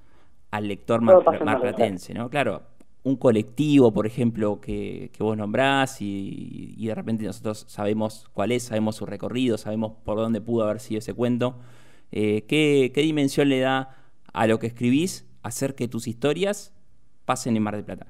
al 0.51 0.67
lector 0.67 1.01
mar, 1.01 1.23
marplatense, 1.43 2.13
¿no? 2.13 2.29
Claro, 2.29 2.61
un 3.03 3.15
colectivo, 3.15 3.93
por 3.93 4.05
ejemplo, 4.05 4.59
que, 4.61 5.09
que 5.13 5.23
vos 5.23 5.37
nombrás 5.37 6.01
y, 6.01 6.75
y, 6.77 6.87
de 6.87 6.95
repente 6.95 7.23
nosotros 7.25 7.65
sabemos 7.67 8.27
cuál 8.33 8.51
es, 8.51 8.63
sabemos 8.63 8.95
su 8.95 9.05
recorrido, 9.05 9.57
sabemos 9.57 9.93
por 10.03 10.17
dónde 10.17 10.41
pudo 10.41 10.65
haber 10.65 10.79
sido 10.79 10.99
ese 10.99 11.13
cuento. 11.13 11.55
Eh, 12.11 12.43
¿qué, 12.47 12.91
¿Qué 12.93 13.01
dimensión 13.01 13.49
le 13.49 13.59
da 13.59 13.95
a 14.33 14.47
lo 14.47 14.59
que 14.59 14.67
escribís 14.67 15.25
hacer 15.43 15.75
que 15.75 15.87
tus 15.87 16.07
historias 16.07 16.73
pasen 17.25 17.55
en 17.55 17.63
Mar 17.63 17.75
del 17.75 17.85
Plata? 17.85 18.07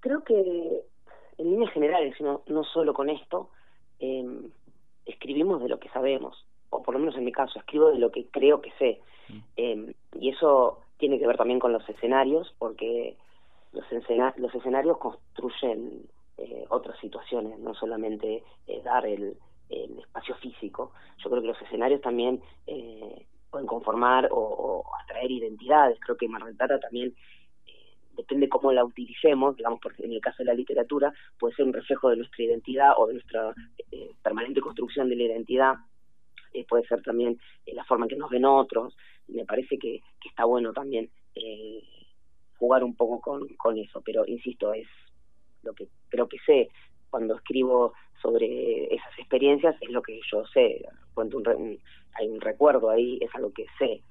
Creo 0.00 0.22
que 0.24 0.34
en 1.38 1.50
líneas 1.50 1.72
generales, 1.72 2.14
no, 2.20 2.42
no 2.46 2.64
solo 2.64 2.94
con 2.94 3.10
esto, 3.10 3.50
eh, 3.98 4.24
escribimos 5.04 5.62
de 5.62 5.68
lo 5.68 5.78
que 5.78 5.88
sabemos 5.90 6.46
o 6.70 6.82
por 6.82 6.94
lo 6.94 7.00
menos 7.00 7.16
en 7.16 7.24
mi 7.24 7.32
caso, 7.32 7.58
escribo 7.58 7.90
de 7.90 7.98
lo 7.98 8.10
que 8.10 8.26
creo 8.26 8.60
que 8.60 8.72
sé. 8.78 9.00
Em, 9.56 9.92
y 10.20 10.30
eso 10.30 10.80
tiene 10.98 11.18
que 11.18 11.26
ver 11.26 11.36
también 11.36 11.58
con 11.58 11.72
los 11.72 11.86
escenarios, 11.88 12.54
porque 12.58 13.16
los, 13.72 13.84
los 14.36 14.54
escenarios 14.54 14.98
construyen 14.98 16.06
eh, 16.38 16.66
otras 16.68 16.98
situaciones, 17.00 17.58
no 17.60 17.74
solamente 17.74 18.42
eh, 18.66 18.82
dar 18.84 19.06
el, 19.06 19.36
espacio 19.68 20.36
físico. 20.36 20.92
Yo 21.18 21.28
creo 21.28 21.42
que 21.42 21.48
los 21.48 21.62
escenarios 21.62 22.00
también 22.00 22.40
eh, 22.66 23.26
pueden 23.50 23.66
conformar 23.66 24.28
o, 24.30 24.84
atraer 25.02 25.30
identidades. 25.30 25.98
Creo 26.00 26.16
que 26.16 26.28
Mar 26.28 26.42
también 26.80 27.14
depende 28.12 28.48
cómo 28.48 28.72
la 28.72 28.84
utilicemos, 28.84 29.56
digamos, 29.56 29.80
porque 29.82 30.04
en 30.04 30.12
el 30.12 30.20
caso 30.20 30.36
de 30.38 30.44
la 30.44 30.54
literatura 30.54 31.12
puede 31.38 31.54
ser 31.54 31.66
un 31.66 31.72
reflejo 31.72 32.08
de 32.10 32.16
nuestra 32.16 32.44
identidad 32.44 32.92
o 32.96 33.06
de 33.08 33.14
nuestra 33.14 33.54
permanente 34.22 34.60
construcción 34.60 35.08
de 35.08 35.16
la 35.16 35.24
identidad 35.24 35.74
eh, 36.56 36.64
puede 36.66 36.86
ser 36.86 37.02
también 37.02 37.38
eh, 37.66 37.74
la 37.74 37.84
forma 37.84 38.06
en 38.06 38.10
que 38.10 38.16
nos 38.16 38.30
ven 38.30 38.46
otros, 38.46 38.96
me 39.28 39.44
parece 39.44 39.78
que, 39.78 40.00
está 40.24 40.46
bueno 40.46 40.72
también 40.72 41.10
eh, 41.34 41.82
jugar 42.58 42.82
un 42.82 42.96
poco 42.96 43.20
con, 43.20 43.46
con 43.56 43.78
eso, 43.78 44.00
pero 44.02 44.24
insisto, 44.26 44.72
es 44.72 44.88
lo 45.62 45.74
que 45.74 45.88
creo 46.08 46.28
que 46.28 46.38
sé. 46.46 46.70
Cuando 47.10 47.36
escribo 47.36 47.92
sobre 48.22 48.92
esas 48.94 49.18
experiencias, 49.18 49.76
es 49.80 49.90
lo 49.90 50.02
que 50.02 50.18
yo 50.30 50.46
sé, 50.46 50.82
cuento 51.14 51.38
un, 51.38 51.78
hay 52.14 52.28
un 52.28 52.40
recuerdo 52.40 52.88
ahí, 52.88 53.18
es 53.20 53.34
algo 53.34 53.52
que 53.52 53.66
sé, 53.78 54.02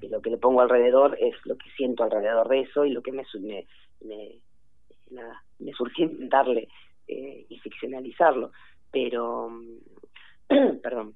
y 0.00 0.08
lo 0.08 0.20
que 0.20 0.30
le 0.30 0.38
pongo 0.38 0.60
alrededor 0.60 1.16
es 1.20 1.34
lo 1.44 1.56
que 1.56 1.70
siento 1.76 2.02
alrededor 2.02 2.48
de 2.48 2.60
eso 2.62 2.84
y 2.84 2.90
lo 2.90 3.02
que 3.02 3.12
me, 3.12 3.24
me, 3.40 3.66
me, 4.02 4.40
me 5.60 5.72
surgió 5.72 6.06
intentarle 6.06 6.68
y 7.06 7.58
ficcionalizarlo, 7.58 8.50
pero, 8.90 9.50
perdón, 10.82 11.14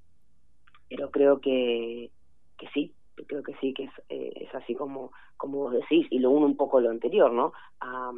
pero 0.88 1.10
creo 1.10 1.40
que, 1.40 2.10
que 2.56 2.68
sí, 2.68 2.94
creo 3.26 3.42
que 3.42 3.54
sí, 3.60 3.74
que 3.74 3.84
es, 3.84 3.92
eh, 4.08 4.32
es 4.36 4.54
así 4.54 4.74
como, 4.74 5.12
como 5.36 5.58
vos 5.58 5.72
decís, 5.72 6.06
y 6.10 6.18
lo 6.18 6.30
uno 6.30 6.46
un 6.46 6.56
poco 6.56 6.80
lo 6.80 6.90
anterior, 6.90 7.32
¿no? 7.32 7.52
A, 7.80 8.12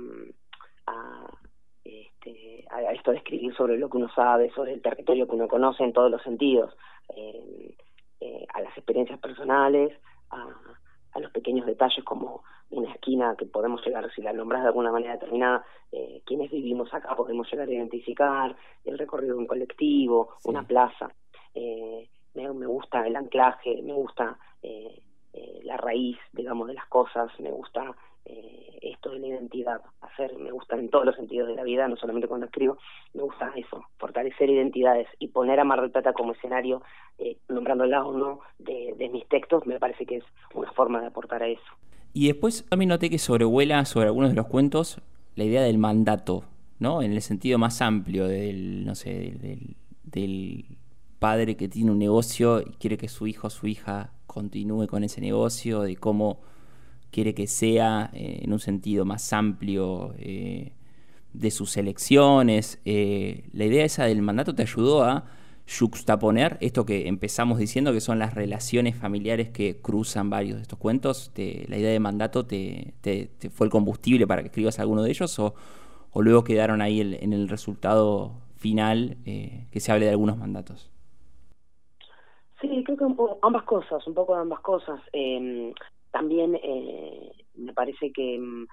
a, 0.86 1.30
este, 1.84 2.64
a 2.70 2.92
esto 2.92 3.10
de 3.10 3.18
escribir 3.18 3.54
sobre 3.54 3.78
lo 3.78 3.88
que 3.88 3.96
uno 3.96 4.10
sabe, 4.14 4.50
sobre 4.50 4.74
el 4.74 4.82
territorio 4.82 5.26
que 5.26 5.34
uno 5.34 5.48
conoce 5.48 5.84
en 5.84 5.92
todos 5.92 6.10
los 6.10 6.22
sentidos, 6.22 6.76
eh, 7.16 7.74
eh, 8.20 8.46
a 8.52 8.60
las 8.60 8.76
experiencias 8.76 9.18
personales, 9.18 9.92
a, 10.30 10.48
a 11.12 11.20
los 11.20 11.30
pequeños 11.32 11.66
detalles 11.66 12.04
como 12.04 12.42
una 12.70 12.92
esquina 12.92 13.34
que 13.36 13.46
podemos 13.46 13.84
llegar, 13.84 14.10
si 14.14 14.22
la 14.22 14.32
nombras 14.32 14.62
de 14.62 14.68
alguna 14.68 14.92
manera 14.92 15.14
determinada, 15.14 15.64
eh, 15.90 16.22
quienes 16.24 16.50
vivimos 16.50 16.92
acá 16.94 17.16
podemos 17.16 17.50
llegar 17.50 17.68
a 17.68 17.72
identificar, 17.72 18.56
el 18.84 18.98
recorrido 18.98 19.34
de 19.34 19.40
un 19.40 19.46
colectivo, 19.46 20.36
una 20.44 20.62
plaza. 20.62 21.10
Eh, 21.54 22.08
gusta 22.90 23.06
el 23.06 23.14
anclaje, 23.14 23.82
me 23.82 23.92
gusta 23.92 24.36
eh, 24.62 25.00
eh, 25.32 25.60
la 25.62 25.76
raíz, 25.76 26.18
digamos, 26.32 26.66
de 26.66 26.74
las 26.74 26.86
cosas, 26.86 27.30
me 27.38 27.52
gusta 27.52 27.94
eh, 28.24 28.78
esto 28.82 29.10
de 29.10 29.20
la 29.20 29.28
identidad, 29.28 29.80
hacer, 30.00 30.36
me 30.36 30.50
gusta 30.50 30.76
en 30.76 30.88
todos 30.88 31.06
los 31.06 31.14
sentidos 31.14 31.46
de 31.46 31.54
la 31.54 31.62
vida, 31.62 31.86
no 31.86 31.94
solamente 31.96 32.26
cuando 32.26 32.46
escribo, 32.46 32.78
me 33.14 33.22
gusta 33.22 33.52
eso, 33.54 33.84
fortalecer 33.98 34.50
identidades 34.50 35.06
y 35.20 35.28
poner 35.28 35.60
a 35.60 35.64
Mar 35.64 35.80
del 35.80 35.92
Plata 35.92 36.12
como 36.12 36.32
escenario, 36.32 36.82
eh, 37.18 37.36
nombrándola 37.48 38.04
o 38.04 38.12
no, 38.12 38.40
de, 38.58 39.08
mis 39.12 39.28
textos, 39.28 39.64
me 39.66 39.78
parece 39.78 40.04
que 40.04 40.16
es 40.16 40.24
una 40.54 40.72
forma 40.72 41.00
de 41.00 41.06
aportar 41.06 41.44
a 41.44 41.46
eso. 41.46 41.62
Y 42.12 42.26
después 42.26 42.68
también 42.68 42.88
noté 42.88 43.08
que 43.08 43.18
sobrevuela 43.20 43.84
sobre 43.84 44.06
algunos 44.06 44.30
de 44.30 44.36
los 44.36 44.48
cuentos 44.48 45.00
la 45.36 45.44
idea 45.44 45.62
del 45.62 45.78
mandato, 45.78 46.42
¿no? 46.80 47.02
En 47.02 47.12
el 47.12 47.22
sentido 47.22 47.56
más 47.56 47.80
amplio 47.82 48.26
del, 48.26 48.84
no 48.84 48.96
sé, 48.96 49.36
del 50.02 50.79
padre 51.20 51.56
que 51.56 51.68
tiene 51.68 51.92
un 51.92 51.98
negocio 52.00 52.60
y 52.62 52.72
quiere 52.80 52.98
que 52.98 53.08
su 53.08 53.28
hijo 53.28 53.46
o 53.46 53.50
su 53.50 53.68
hija 53.68 54.12
continúe 54.26 54.88
con 54.88 55.04
ese 55.04 55.20
negocio, 55.20 55.82
de 55.82 55.96
cómo 55.96 56.40
quiere 57.10 57.34
que 57.34 57.46
sea 57.46 58.10
eh, 58.12 58.40
en 58.42 58.52
un 58.52 58.58
sentido 58.58 59.04
más 59.04 59.32
amplio 59.32 60.14
eh, 60.18 60.72
de 61.32 61.50
sus 61.50 61.76
elecciones. 61.76 62.80
Eh, 62.84 63.48
la 63.52 63.66
idea 63.66 63.84
esa 63.84 64.04
del 64.04 64.22
mandato 64.22 64.54
te 64.54 64.62
ayudó 64.62 65.04
a 65.04 65.26
juxtaponer 65.68 66.56
esto 66.60 66.86
que 66.86 67.06
empezamos 67.06 67.58
diciendo, 67.58 67.92
que 67.92 68.00
son 68.00 68.18
las 68.18 68.34
relaciones 68.34 68.96
familiares 68.96 69.50
que 69.50 69.76
cruzan 69.80 70.30
varios 70.30 70.56
de 70.56 70.62
estos 70.62 70.78
cuentos. 70.78 71.30
¿La 71.36 71.76
idea 71.76 71.90
de 71.90 72.00
mandato 72.00 72.46
te, 72.46 72.94
fue 73.52 73.66
el 73.66 73.70
combustible 73.70 74.26
para 74.26 74.42
que 74.42 74.48
escribas 74.48 74.78
alguno 74.80 75.02
de 75.02 75.10
ellos 75.10 75.38
o, 75.38 75.54
luego 76.14 76.42
quedaron 76.42 76.82
ahí 76.82 77.00
en 77.00 77.32
el 77.32 77.48
resultado 77.48 78.32
final 78.56 79.16
que 79.24 79.80
se 79.80 79.92
hable 79.92 80.06
de 80.06 80.10
algunos 80.10 80.38
mandatos? 80.38 80.90
Sí, 82.60 82.84
creo 82.84 82.96
que 82.96 83.24
ambas 83.42 83.64
cosas, 83.64 84.06
un 84.06 84.14
poco 84.14 84.34
de 84.34 84.42
ambas 84.42 84.60
cosas. 84.60 85.00
Eh, 85.12 85.72
también 86.10 86.58
eh, 86.62 87.32
me 87.54 87.72
parece 87.72 88.12
que 88.12 88.38
mm, 88.38 88.66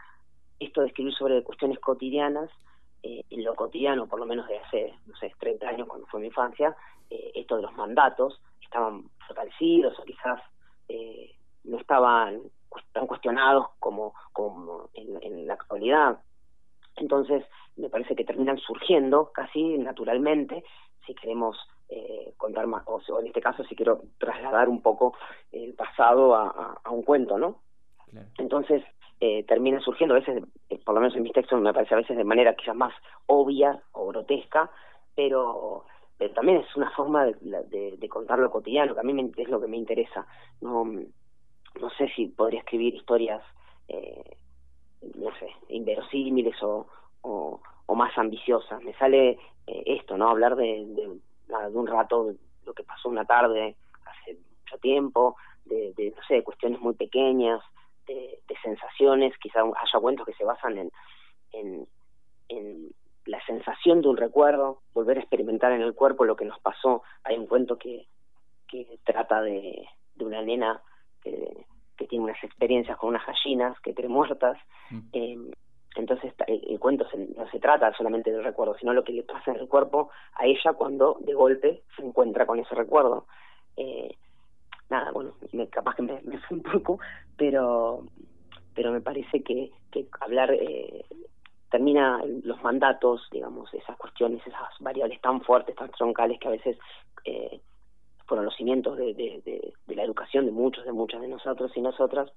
esto 0.60 0.82
de 0.82 0.88
escribir 0.88 1.14
sobre 1.14 1.44
cuestiones 1.44 1.80
cotidianas, 1.80 2.50
eh, 3.04 3.24
en 3.30 3.44
lo 3.44 3.56
cotidiano, 3.56 4.08
por 4.08 4.20
lo 4.20 4.26
menos 4.26 4.48
de 4.48 4.58
hace, 4.58 4.94
no 5.06 5.16
sé, 5.18 5.32
30 5.40 5.70
años 5.70 5.88
cuando 5.88 6.08
fue 6.08 6.20
mi 6.20 6.28
infancia, 6.28 6.76
eh, 7.10 7.32
esto 7.36 7.56
de 7.56 7.62
los 7.62 7.74
mandatos 7.76 8.42
estaban 8.62 9.10
fortalecidos 9.26 9.98
o 10.00 10.04
quizás 10.04 10.42
eh, 10.90 11.36
no 11.64 11.78
estaban 11.78 12.42
tan 12.92 13.08
cuestionados 13.08 13.68
como, 13.80 14.14
en 14.94 15.48
la 15.48 15.54
actualidad. 15.54 16.20
Entonces, 16.96 17.46
me 17.76 17.90
parece 17.90 18.16
que 18.16 18.26
terminan 18.26 18.58
surgiendo 18.58 19.32
casi 19.34 19.78
naturalmente 19.78 20.64
si 21.06 21.14
queremos 21.14 21.58
eh, 21.90 22.34
contar 22.38 22.68
más, 22.68 22.84
o, 22.86 23.02
en 23.20 23.28
este 23.28 23.42
caso 23.42 23.64
si 23.64 23.76
quiero 23.76 24.02
trasladar 24.18 24.68
un 24.68 24.82
poco 24.82 25.16
el 25.52 25.74
pasado 25.74 26.36
a, 26.36 26.82
un 26.92 27.04
cuento, 27.04 27.38
¿no? 27.38 27.62
Entonces 28.38 28.84
eh, 29.20 29.44
termina 29.46 29.80
surgiendo 29.80 30.14
a 30.14 30.20
veces, 30.20 30.44
eh, 30.70 30.80
por 30.86 30.94
lo 30.94 31.02
menos 31.02 31.16
en 31.16 31.24
mis 31.24 31.34
textos 31.34 31.60
me 31.60 31.74
parece 31.74 31.96
a 31.96 31.98
veces 31.98 32.16
de 32.16 32.24
manera 32.24 32.56
quizás 32.56 32.76
más 32.76 32.94
obvia 33.26 33.82
o 33.94 34.08
grotesca, 34.08 34.70
pero, 35.16 35.86
también 36.36 36.58
es 36.58 36.76
una 36.76 36.92
forma 36.92 37.26
de, 37.26 38.08
contar 38.10 38.38
lo 38.40 38.52
cotidiano, 38.52 38.94
que 38.94 39.00
a 39.00 39.04
mí 39.04 39.32
es 39.38 39.50
lo 39.50 39.60
que 39.60 39.68
me 39.68 39.78
interesa. 39.78 40.28
No, 40.62 40.84
no 40.84 41.90
sé 41.98 42.10
si 42.16 42.28
podría 42.28 42.60
escribir 42.60 42.96
historias, 42.96 43.42
eh, 43.88 44.38
no 45.16 45.32
sé, 45.40 45.50
inverosímiles 45.70 46.62
o, 46.62 46.88
o, 47.22 47.96
más 47.96 48.16
ambiciosas. 48.18 48.84
Me 48.84 48.94
sale 48.96 49.40
esto, 49.66 50.18
¿no? 50.18 50.30
Hablar 50.30 50.56
de, 50.56 50.86
de 50.90 51.07
un 51.74 51.88
rato 51.88 52.34
lo 52.66 52.74
que 52.74 52.84
pasó 52.84 53.10
una 53.10 53.26
tarde 53.26 53.76
hace 54.06 54.38
mucho 54.62 54.78
tiempo, 54.80 55.36
de, 55.66 55.94
de, 55.96 56.12
no 56.16 56.22
sé, 56.28 56.44
cuestiones 56.44 56.80
muy 56.80 56.94
pequeñas, 56.94 57.62
de, 58.06 58.40
sensaciones, 58.64 59.38
quizá 59.38 59.62
haya 59.62 60.00
cuentos 60.02 60.26
que 60.26 60.34
se 60.34 60.44
basan 60.44 60.78
en, 60.78 60.92
en, 61.54 61.88
en 62.50 62.90
la 63.26 63.44
sensación 63.46 64.02
de 64.02 64.10
un 64.10 64.18
recuerdo, 64.18 64.82
volver 64.94 65.18
a 65.18 65.22
experimentar 65.22 65.72
en 65.72 65.82
el 65.82 65.94
cuerpo 65.94 66.26
lo 66.26 66.36
que 66.36 66.46
nos 66.46 66.60
pasó. 66.60 67.04
Hay 67.24 67.38
un 67.38 67.48
cuento 67.48 67.78
que, 67.78 68.08
que 68.68 69.00
trata 69.04 69.42
de, 69.42 69.88
de 70.16 70.26
una 70.26 70.42
nena 70.42 70.82
que, 71.22 71.66
que 71.98 72.08
tiene 72.08 72.26
unas 72.26 72.44
experiencias 72.44 72.98
con 72.98 73.10
unas 73.10 73.26
gallinas 73.26 73.80
que 73.82 73.94
cree 73.94 74.10
muertas. 74.10 74.58
Mm. 74.90 75.00
Eh, 75.14 75.38
entonces 76.02 76.34
el, 76.48 76.80
cuento 76.80 77.06
no 77.36 77.50
se 77.50 77.60
trata 77.60 77.94
solamente 77.94 78.32
del 78.32 78.44
recuerdo, 78.44 78.76
sino 78.78 78.94
lo 78.94 79.04
que 79.04 79.14
le 79.14 79.24
pasa 79.24 79.52
en 79.52 79.58
el 79.58 79.68
cuerpo 79.68 80.10
a 80.34 80.46
ella 80.46 80.74
cuando 80.74 81.18
de 81.22 81.34
golpe 81.34 81.84
se 81.96 82.04
encuentra 82.04 82.46
con 82.46 82.60
ese 82.60 82.76
recuerdo. 82.76 83.26
Eh, 83.76 84.16
nada, 84.90 85.12
bueno, 85.12 85.34
me, 85.52 85.68
capaz 85.68 85.96
que 85.96 86.04
me, 86.04 86.22
me 86.24 86.40
un 86.50 86.62
poco, 86.62 87.00
pero 87.36 88.04
pero 88.74 88.92
me 88.92 89.02
parece 89.02 89.42
que, 89.42 89.72
que 89.92 90.06
hablar 90.22 90.52
eh, 90.54 91.04
termina 91.72 92.22
los 92.44 92.62
mandatos, 92.62 93.28
digamos, 93.32 93.74
esas 93.74 93.98
cuestiones, 93.98 94.46
esas 94.46 94.70
variables 94.80 95.20
tan 95.20 95.42
fuertes, 95.42 95.76
tan 95.76 95.90
troncales 95.90 96.40
que 96.40 96.48
a 96.48 96.52
veces 96.52 96.78
eh, 97.26 97.60
fueron 98.28 98.46
los 98.46 98.56
cimientos 98.56 98.96
de, 98.98 99.16
de, 99.16 99.74
de, 99.88 99.96
la 99.96 100.04
educación 100.04 100.46
de 100.46 100.52
muchos, 100.52 100.86
de 100.86 100.92
muchas 100.92 101.22
de 101.22 101.28
nosotros 101.28 101.72
y 101.76 101.82
nosotras, 101.82 102.32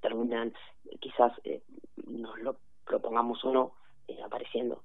terminan 0.00 0.52
quizás 0.98 1.32
eh, 1.44 1.62
nos 2.06 2.38
lo 2.40 2.56
propongamos 2.90 3.44
o 3.44 3.52
no 3.52 3.72
eh, 4.08 4.18
apareciendo. 4.24 4.82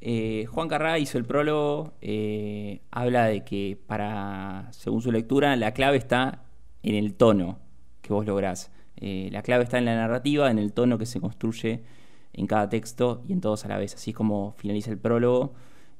Eh, 0.00 0.46
Juan 0.46 0.68
Carrá 0.68 0.98
hizo 0.98 1.18
el 1.18 1.26
prólogo, 1.26 1.92
eh, 2.00 2.80
habla 2.90 3.26
de 3.26 3.44
que 3.44 3.78
para, 3.86 4.68
según 4.72 5.02
su 5.02 5.12
lectura, 5.12 5.54
la 5.56 5.72
clave 5.72 5.98
está 5.98 6.44
en 6.82 6.94
el 6.94 7.14
tono 7.14 7.58
que 8.00 8.14
vos 8.14 8.24
lográs. 8.24 8.72
la 8.96 9.42
clave 9.42 9.64
está 9.64 9.78
en 9.78 9.84
la 9.84 9.94
narrativa, 9.94 10.50
en 10.50 10.58
el 10.58 10.72
tono 10.72 10.98
que 10.98 11.06
se 11.06 11.20
construye 11.20 11.84
en 12.32 12.46
cada 12.46 12.68
texto 12.68 13.22
y 13.28 13.32
en 13.32 13.40
todos 13.40 13.64
a 13.64 13.68
la 13.68 13.78
vez. 13.78 13.94
Así 13.94 14.10
es 14.10 14.16
como 14.16 14.52
finaliza 14.56 14.90
el 14.90 14.98
prólogo. 14.98 15.52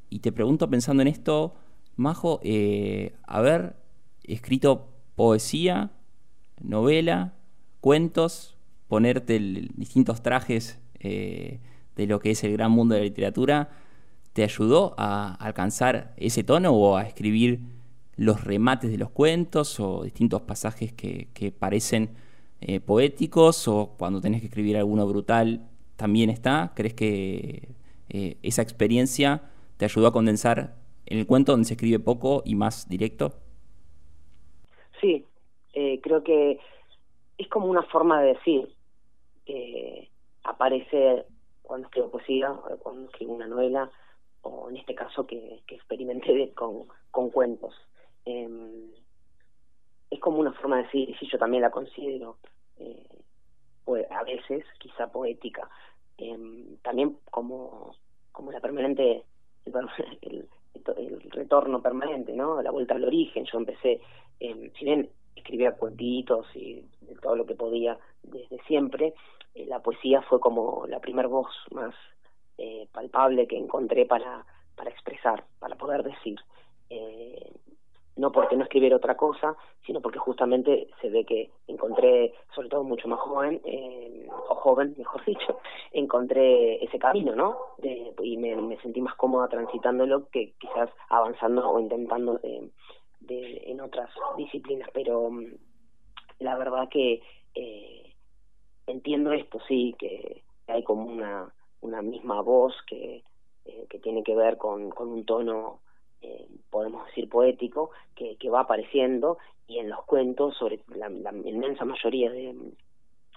Y 0.08 0.20
te 0.20 0.32
pregunto, 0.32 0.68
pensando 0.68 1.02
en 1.02 1.08
esto, 1.08 1.54
Majo, 1.96 2.40
haber 3.26 3.76
escrito 4.24 4.88
poesía, 5.14 5.90
novela, 6.60 7.34
cuentos, 7.80 8.56
ponerte 8.88 9.38
distintos 9.76 10.22
trajes 10.22 10.80
eh, 11.00 11.61
de 11.97 12.07
lo 12.07 12.21
que 12.21 12.30
es 12.30 12.45
el 12.45 12.52
gran 12.52 12.71
mundo 12.71 12.95
de 12.95 13.00
la 13.00 13.04
literatura, 13.04 13.71
¿te 14.33 14.45
ayudó 14.45 14.95
a 14.97 15.35
alcanzar 15.35 16.14
ese 16.16 16.45
tono 16.45 16.73
o 16.73 16.97
a 16.97 17.02
escribir 17.02 17.61
los 18.16 18.45
remates 18.45 18.90
de 18.90 18.99
los 18.99 19.11
cuentos 19.11 19.80
o 19.80 20.04
distintos 20.04 20.42
pasajes 20.42 20.92
que, 20.92 21.54
parecen 21.59 22.11
eh, 22.61 22.80
poéticos 22.80 23.66
o 23.69 23.95
cuando 23.99 24.21
tenés 24.21 24.40
que 24.40 24.47
escribir 24.49 24.76
alguno 24.76 25.07
brutal 25.07 25.66
también 25.97 26.30
está? 26.30 26.73
¿Crees 26.75 26.95
que 26.95 27.69
eh, 28.09 28.37
esa 28.42 28.62
experiencia 28.62 29.42
te 29.78 29.87
ayudó 29.87 30.09
a 30.09 30.12
condensar 30.12 30.76
en 31.07 31.19
el 31.19 31.26
cuento 31.26 31.52
donde 31.52 31.66
se 31.66 31.75
escribe 31.75 31.99
poco 31.99 32.42
y 32.45 32.54
más 32.54 32.88
directo? 32.88 33.35
Sí, 35.00 35.25
creo 36.02 36.23
que 36.23 36.59
es 37.38 37.49
como 37.49 37.66
una 37.66 37.83
forma 37.85 38.21
de 38.21 38.35
decir 38.35 38.69
aparece 40.44 41.26
cuando 41.62 41.87
escribo 41.87 42.11
poesía, 42.11 42.52
cuando 42.82 43.06
escribo 43.06 43.35
una 43.35 43.47
novela, 43.47 43.90
o 44.42 44.70
en 44.70 44.78
este 44.78 44.94
caso 44.94 45.26
que, 45.26 45.61
que 45.66 45.76
experimenté 45.76 46.52
con, 46.54 46.88
con 47.11 47.30
cuentos. 47.30 47.75
Em, 48.25 48.90
es 50.11 50.20
como 50.20 50.38
una 50.38 50.52
forma 50.52 50.78
de 50.78 50.82
decir, 50.85 51.16
y 51.20 51.30
yo 51.30 51.38
también 51.38 51.62
la 51.62 51.70
considero, 51.70 52.38
eh, 52.78 53.06
a 54.11 54.23
veces 54.25 54.64
quizá 54.78 55.11
poética, 55.11 55.68
em, 56.18 56.76
también 56.82 57.19
como, 57.30 57.95
como 58.32 58.52
la 58.52 58.60
permanente, 58.60 59.25
el, 59.64 59.73
el, 60.97 61.30
retorno 61.30 61.82
permanente, 61.82 62.32
¿no? 62.32 62.62
La 62.62 62.71
vuelta 62.71 62.95
al 62.95 63.04
origen. 63.04 63.45
Yo 63.45 63.58
empecé, 63.58 64.00
eh, 64.41 64.73
si 64.78 64.84
bien 64.84 65.10
escribía 65.34 65.73
cuentitos 65.73 66.47
y 66.54 66.84
todo 67.23 67.36
lo 67.36 67.47
que 67.47 67.54
podía 67.54 67.99
desde 68.23 68.62
siempre, 68.64 69.14
eh, 69.54 69.67
la 69.67 69.80
poesía 69.80 70.23
fue 70.23 70.41
como 70.41 70.86
la 70.86 71.00
primer 71.00 71.28
voz 71.28 71.49
más 71.73 71.95
eh, 72.58 72.86
palpable 72.93 73.47
que 73.47 73.56
encontré 73.56 74.06
para, 74.06 74.45
para 74.76 74.91
expresar, 74.91 75.45
para 75.58 75.76
poder 75.76 76.02
decir. 76.02 76.39
Eh, 76.91 77.52
no 78.17 78.32
porque 78.32 78.54
no 78.56 78.65
escribiera 78.65 78.97
otra 78.97 79.17
cosa, 79.17 79.56
sino 79.86 80.02
porque 80.02 80.19
justamente 80.19 80.89
se 81.00 81.08
ve 81.08 81.25
que 81.25 81.50
encontré, 81.69 82.34
sobre 82.54 82.69
todo 82.69 82.84
mucho 82.84 83.08
más 83.08 83.19
joven, 83.21 83.63
eh, 83.65 84.28
o 84.28 84.54
joven, 84.56 84.95
mejor 84.99 85.25
dicho, 85.25 85.58
encontré 85.93 86.84
ese 86.84 86.99
camino, 86.99 87.34
¿no? 87.34 87.56
De, 87.78 88.13
y 88.23 88.36
me, 88.36 88.76
sentí 88.82 89.00
más 89.00 89.15
cómoda 89.15 89.49
transitándolo 89.49 90.28
que 90.28 90.52
quizás 90.58 90.91
avanzando 91.08 91.67
o 91.71 91.80
intentando 91.80 92.39
de, 93.21 93.63
en 93.67 93.80
otras 93.80 94.10
disciplinas, 94.36 94.91
pero 94.93 95.30
mm, 95.30 95.54
la 96.41 96.58
verdad 96.58 96.89
que 96.91 97.23
eh, 97.54 98.09
entiendo 98.90 99.32
esto, 99.32 99.58
sí, 99.66 99.94
que 99.98 100.42
hay 100.66 100.82
como 100.82 101.06
una, 101.06 101.52
una 101.80 102.02
misma 102.02 102.40
voz 102.40 102.74
que, 102.86 103.22
eh, 103.64 103.86
que 103.88 103.98
tiene 103.98 104.22
que 104.22 104.34
ver 104.34 104.56
con, 104.56 104.90
con 104.90 105.08
un 105.08 105.24
tono, 105.24 105.80
eh, 106.22 106.46
podemos 106.70 107.06
decir, 107.06 107.28
poético, 107.28 107.90
que, 108.14 108.36
que 108.36 108.50
va 108.50 108.60
apareciendo 108.60 109.38
y 109.66 109.78
en 109.78 109.88
los 109.88 110.04
cuentos, 110.04 110.56
sobre 110.56 110.80
la, 110.88 111.08
inmensa 111.08 111.84
mayoría 111.84 112.30
de, 112.30 112.54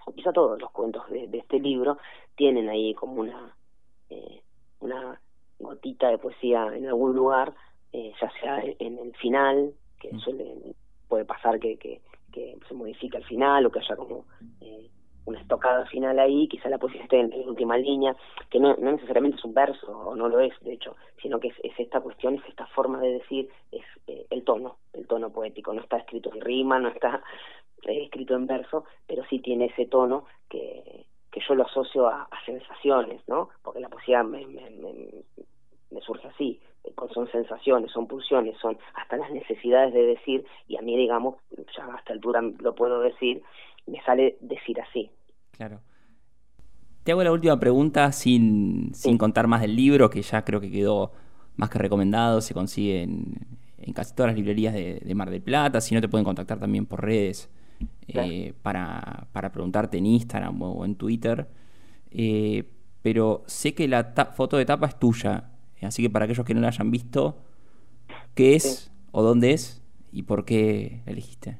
o 0.05 0.13
quizá 0.13 0.33
todos 0.33 0.59
los 0.59 0.71
cuentos 0.71 1.07
de, 1.09 1.29
este 1.37 1.59
libro, 1.59 1.97
tienen 2.35 2.69
ahí 2.69 2.93
como 2.95 3.21
una, 3.21 3.55
eh, 4.09 4.41
una 4.79 5.21
gotita 5.59 6.09
de 6.09 6.17
poesía 6.17 6.75
en 6.75 6.87
algún 6.87 7.13
lugar, 7.13 7.53
ya 7.93 8.31
sea 8.41 8.63
en 8.79 8.97
el 8.97 9.15
final, 9.17 9.73
que 9.99 10.11
mm. 10.11 10.19
suele, 10.19 10.75
puede 11.07 11.25
pasar 11.25 11.59
que, 11.59 11.77
que, 11.77 12.01
que 12.31 12.57
se 12.67 12.73
modifica 12.73 13.19
el 13.19 13.25
final 13.25 13.67
o 13.67 13.71
que 13.71 13.79
haya 13.79 13.95
como 13.95 14.25
una 15.25 15.39
estocada 15.39 15.85
final 15.85 16.19
ahí, 16.19 16.47
quizá 16.47 16.69
la 16.69 16.77
poesía 16.77 17.03
esté 17.03 17.19
en, 17.19 17.29
la 17.29 17.37
última 17.37 17.77
línea, 17.77 18.15
que 18.49 18.59
no, 18.59 18.75
necesariamente 18.75 19.37
es 19.37 19.45
un 19.45 19.53
verso, 19.53 19.87
o 19.87 20.15
no 20.15 20.27
lo 20.27 20.39
es, 20.39 20.53
de 20.61 20.73
hecho, 20.73 20.95
sino 21.21 21.39
que 21.39 21.49
es, 21.49 21.55
esta 21.77 22.01
cuestión, 22.01 22.35
es 22.35 22.45
esta 22.47 22.65
forma 22.67 22.99
de 22.99 23.13
decir, 23.13 23.49
es 23.71 23.83
eh, 24.07 24.25
el 24.29 24.43
tono, 24.43 24.77
el 24.93 25.07
tono 25.07 25.31
poético, 25.31 25.73
no 25.73 25.81
está 25.81 25.97
escrito 25.97 26.31
en 26.33 26.41
rima, 26.41 26.79
no 26.79 26.89
está 26.89 27.23
eh, 27.83 28.03
escrito 28.03 28.35
en 28.35 28.47
verso, 28.47 28.85
pero 29.07 29.23
sí 29.29 29.39
tiene 29.39 29.65
ese 29.65 29.85
tono 29.85 30.25
que, 30.49 31.05
que 31.31 31.41
yo 31.47 31.55
lo 31.55 31.65
asocio 31.65 32.07
a, 32.07 32.27
sensaciones, 32.45 33.21
¿no? 33.27 33.49
Porque 33.63 33.79
la 33.79 33.89
poesía 33.89 34.21
me, 34.21 34.45
me, 34.45 34.69
me, 35.89 36.01
surge 36.01 36.27
así, 36.27 36.59
son 37.13 37.31
sensaciones, 37.31 37.91
son 37.91 38.07
pulsiones, 38.07 38.57
son 38.57 38.77
hasta 38.95 39.15
las 39.15 39.31
necesidades 39.31 39.93
de 39.93 40.03
decir, 40.03 40.45
y 40.67 40.77
a 40.77 40.81
mí, 40.81 40.97
digamos, 40.97 41.37
ya 41.75 41.85
hasta 41.95 42.11
altura 42.11 42.41
lo 42.41 42.75
puedo 42.75 42.99
decir, 42.99 43.41
me 43.87 44.01
sale 44.03 44.37
decir 44.41 44.79
así. 44.81 45.11
Claro. 45.51 45.81
Te 47.03 47.11
hago 47.11 47.23
la 47.23 47.31
última 47.31 47.59
pregunta 47.59 48.11
sin, 48.11 48.91
sin 48.93 49.17
contar 49.17 49.47
más 49.47 49.61
del 49.61 49.75
libro, 49.75 50.09
que 50.09 50.21
ya 50.21 50.45
creo 50.45 50.61
que 50.61 50.71
quedó 50.71 51.11
más 51.55 51.69
que 51.69 51.77
recomendado, 51.77 52.41
se 52.41 52.53
consigue 52.53 53.03
en, 53.03 53.35
casi 53.93 54.15
todas 54.15 54.31
las 54.31 54.37
librerías 54.37 54.73
de, 54.73 55.13
Mar 55.13 55.29
del 55.29 55.41
Plata, 55.41 55.81
si 55.81 55.93
no 55.93 56.01
te 56.01 56.07
pueden 56.07 56.23
contactar 56.23 56.59
también 56.59 56.85
por 56.85 57.03
redes 57.03 57.49
eh, 58.07 58.53
para, 58.61 59.27
para, 59.33 59.51
preguntarte 59.51 59.97
en 59.97 60.05
Instagram 60.05 60.61
o 60.61 60.85
en 60.85 60.95
Twitter. 60.95 61.47
Eh, 62.11 62.63
pero 63.01 63.43
sé 63.47 63.73
que 63.73 63.87
la 63.87 64.13
foto 64.35 64.57
de 64.57 64.65
tapa 64.65 64.87
es 64.87 64.97
tuya, 64.97 65.49
así 65.81 66.01
que 66.01 66.09
para 66.09 66.25
aquellos 66.25 66.45
que 66.45 66.53
no 66.53 66.61
la 66.61 66.69
hayan 66.69 66.89
visto, 66.89 67.43
¿qué 68.33 68.55
es 68.55 68.91
o 69.11 69.21
dónde 69.21 69.51
es 69.51 69.83
y 70.13 70.23
por 70.23 70.45
qué 70.45 71.01
la 71.05 71.11
elegiste? 71.11 71.57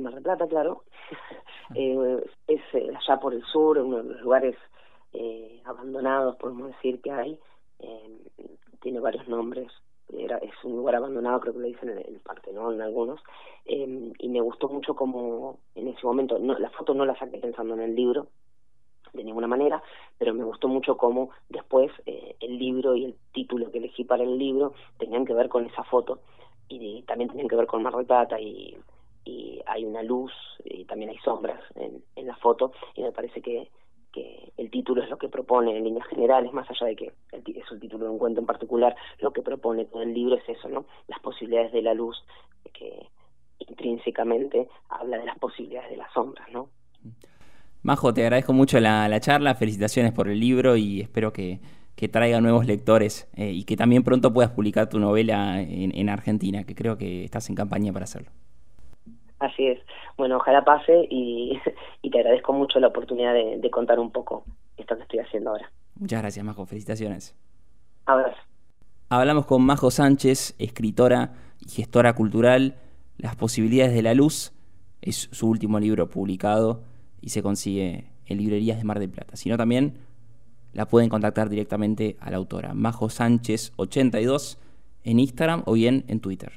Eh, 0.00 0.02
Mar 0.02 0.14
del 0.14 0.22
Plata, 0.22 0.46
claro. 0.48 0.84
eh, 1.74 2.24
es 2.46 2.60
eh, 2.72 2.90
allá 2.96 3.20
por 3.20 3.34
el 3.34 3.44
sur, 3.44 3.78
uno 3.78 3.98
de 3.98 4.14
los 4.14 4.20
lugares 4.22 4.56
eh, 5.12 5.60
abandonados, 5.64 6.36
podemos 6.36 6.68
decir, 6.68 7.00
que 7.00 7.10
hay. 7.10 7.38
Eh, 7.80 8.18
tiene 8.80 9.00
varios 9.00 9.28
nombres. 9.28 9.70
Era, 10.12 10.38
es 10.38 10.52
un 10.64 10.76
lugar 10.76 10.96
abandonado, 10.96 11.40
creo 11.40 11.54
que 11.54 11.60
lo 11.60 11.66
dicen 11.66 11.90
en, 11.90 11.98
el 11.98 12.20
en 12.46 12.82
algunos. 12.82 13.20
Y 13.64 14.28
me 14.28 14.40
gustó 14.40 14.68
mucho 14.68 14.96
como 14.96 15.60
en 15.76 15.86
ese 15.86 16.04
momento, 16.04 16.38
no, 16.38 16.58
la 16.58 16.70
foto 16.70 16.94
no 16.94 17.04
la 17.04 17.16
saqué 17.16 17.38
pensando 17.38 17.74
en 17.74 17.80
el 17.80 17.94
libro, 17.94 18.26
de 19.12 19.22
ninguna 19.22 19.46
manera, 19.46 19.82
pero 20.18 20.34
me 20.34 20.44
gustó 20.44 20.66
mucho 20.66 20.96
cómo 20.96 21.30
después 21.48 21.92
eh, 22.06 22.36
el 22.40 22.58
libro 22.58 22.96
y 22.96 23.04
el 23.04 23.16
título 23.32 23.70
que 23.70 23.78
elegí 23.78 24.04
para 24.04 24.24
el 24.24 24.38
libro 24.38 24.72
tenían 24.98 25.24
que 25.24 25.34
ver 25.34 25.48
con 25.48 25.66
esa 25.66 25.84
foto 25.84 26.20
y 26.68 27.02
también 27.02 27.30
tenían 27.30 27.48
que 27.48 27.56
ver 27.56 27.66
con 27.66 27.82
Mar 27.82 27.94
del 27.94 28.06
Plata 28.06 28.40
y 28.40 28.78
y 29.24 29.60
hay 29.66 29.84
una 29.84 30.02
luz 30.02 30.32
y 30.64 30.84
también 30.84 31.10
hay 31.10 31.18
sombras 31.18 31.60
en, 31.74 32.02
en 32.16 32.26
la 32.26 32.36
foto 32.36 32.72
y 32.94 33.02
me 33.02 33.12
parece 33.12 33.40
que, 33.40 33.70
que 34.12 34.52
el 34.56 34.70
título 34.70 35.02
es 35.02 35.10
lo 35.10 35.18
que 35.18 35.28
propone 35.28 35.76
en 35.76 35.84
líneas 35.84 36.06
generales, 36.08 36.52
más 36.52 36.68
allá 36.70 36.86
de 36.86 36.96
que 36.96 37.12
es 37.32 37.64
el 37.70 37.80
título 37.80 38.04
de 38.04 38.10
un 38.10 38.18
cuento 38.18 38.40
en 38.40 38.46
particular, 38.46 38.94
lo 39.20 39.32
que 39.32 39.42
propone 39.42 39.84
todo 39.84 40.02
el 40.02 40.12
libro 40.14 40.36
es 40.36 40.48
eso, 40.48 40.68
¿no? 40.68 40.86
Las 41.08 41.20
posibilidades 41.20 41.72
de 41.72 41.82
la 41.82 41.94
luz 41.94 42.16
que, 42.72 43.08
intrínsecamente 43.58 44.68
habla 44.88 45.18
de 45.18 45.26
las 45.26 45.38
posibilidades 45.38 45.90
de 45.90 45.96
las 45.96 46.12
sombras, 46.12 46.48
¿no? 46.52 46.68
Majo, 47.82 48.12
te 48.12 48.22
agradezco 48.22 48.52
mucho 48.52 48.78
la, 48.80 49.18
charla, 49.20 49.54
felicitaciones 49.54 50.12
por 50.12 50.28
el 50.28 50.38
libro 50.38 50.76
y 50.76 51.00
espero 51.00 51.32
que, 51.32 51.60
traiga 52.10 52.40
nuevos 52.40 52.64
lectores 52.64 53.30
eh, 53.36 53.52
y 53.52 53.64
que 53.64 53.76
también 53.76 54.02
pronto 54.02 54.32
puedas 54.32 54.52
publicar 54.52 54.88
tu 54.88 54.98
novela 54.98 55.60
en, 55.60 56.08
Argentina, 56.08 56.64
que 56.64 56.74
creo 56.74 56.96
que 56.96 57.24
estás 57.24 57.50
en 57.50 57.54
campaña 57.54 57.92
para 57.92 58.04
hacerlo. 58.04 58.30
Así 59.40 59.66
es. 59.66 59.80
Bueno, 60.16 60.36
ojalá 60.36 60.64
pase 60.64 61.06
y, 61.10 61.58
te 62.10 62.18
agradezco 62.18 62.52
mucho 62.52 62.78
la 62.78 62.88
oportunidad 62.88 63.34
de, 63.34 63.70
contar 63.70 63.98
un 63.98 64.10
poco 64.10 64.44
esto 64.76 64.96
que 64.96 65.02
estoy 65.02 65.18
haciendo 65.20 65.50
ahora. 65.50 65.70
Muchas 65.96 66.20
gracias, 66.20 66.44
Majo. 66.44 66.66
Felicitaciones. 66.66 67.34
Abrazo. 68.06 68.36
Hablamos 69.08 69.46
con 69.46 69.62
Majo 69.62 69.90
Sánchez, 69.90 70.54
escritora 70.58 71.32
y 71.58 71.68
gestora 71.68 72.14
cultural. 72.14 72.76
Las 73.16 73.34
posibilidades 73.34 73.94
de 73.94 74.02
la 74.02 74.14
luz 74.14 74.52
es 75.02 75.28
su 75.32 75.48
último 75.48 75.80
libro 75.80 76.08
publicado 76.08 76.82
y 77.20 77.30
se 77.30 77.42
consigue 77.42 78.10
en 78.26 78.38
librerías 78.38 78.78
de 78.78 78.84
Mar 78.84 78.98
del 78.98 79.10
Plata, 79.10 79.36
sino 79.36 79.56
también 79.56 79.98
la 80.72 80.86
pueden 80.86 81.08
contactar 81.08 81.48
directamente 81.48 82.16
a 82.20 82.30
la 82.30 82.36
autora, 82.36 82.74
Majo 82.74 83.10
Sánchez 83.10 83.72
82 83.76 84.58
en 85.02 85.18
Instagram 85.18 85.62
o 85.66 85.72
bien 85.72 86.04
en 86.08 86.20
Twitter. 86.20 86.48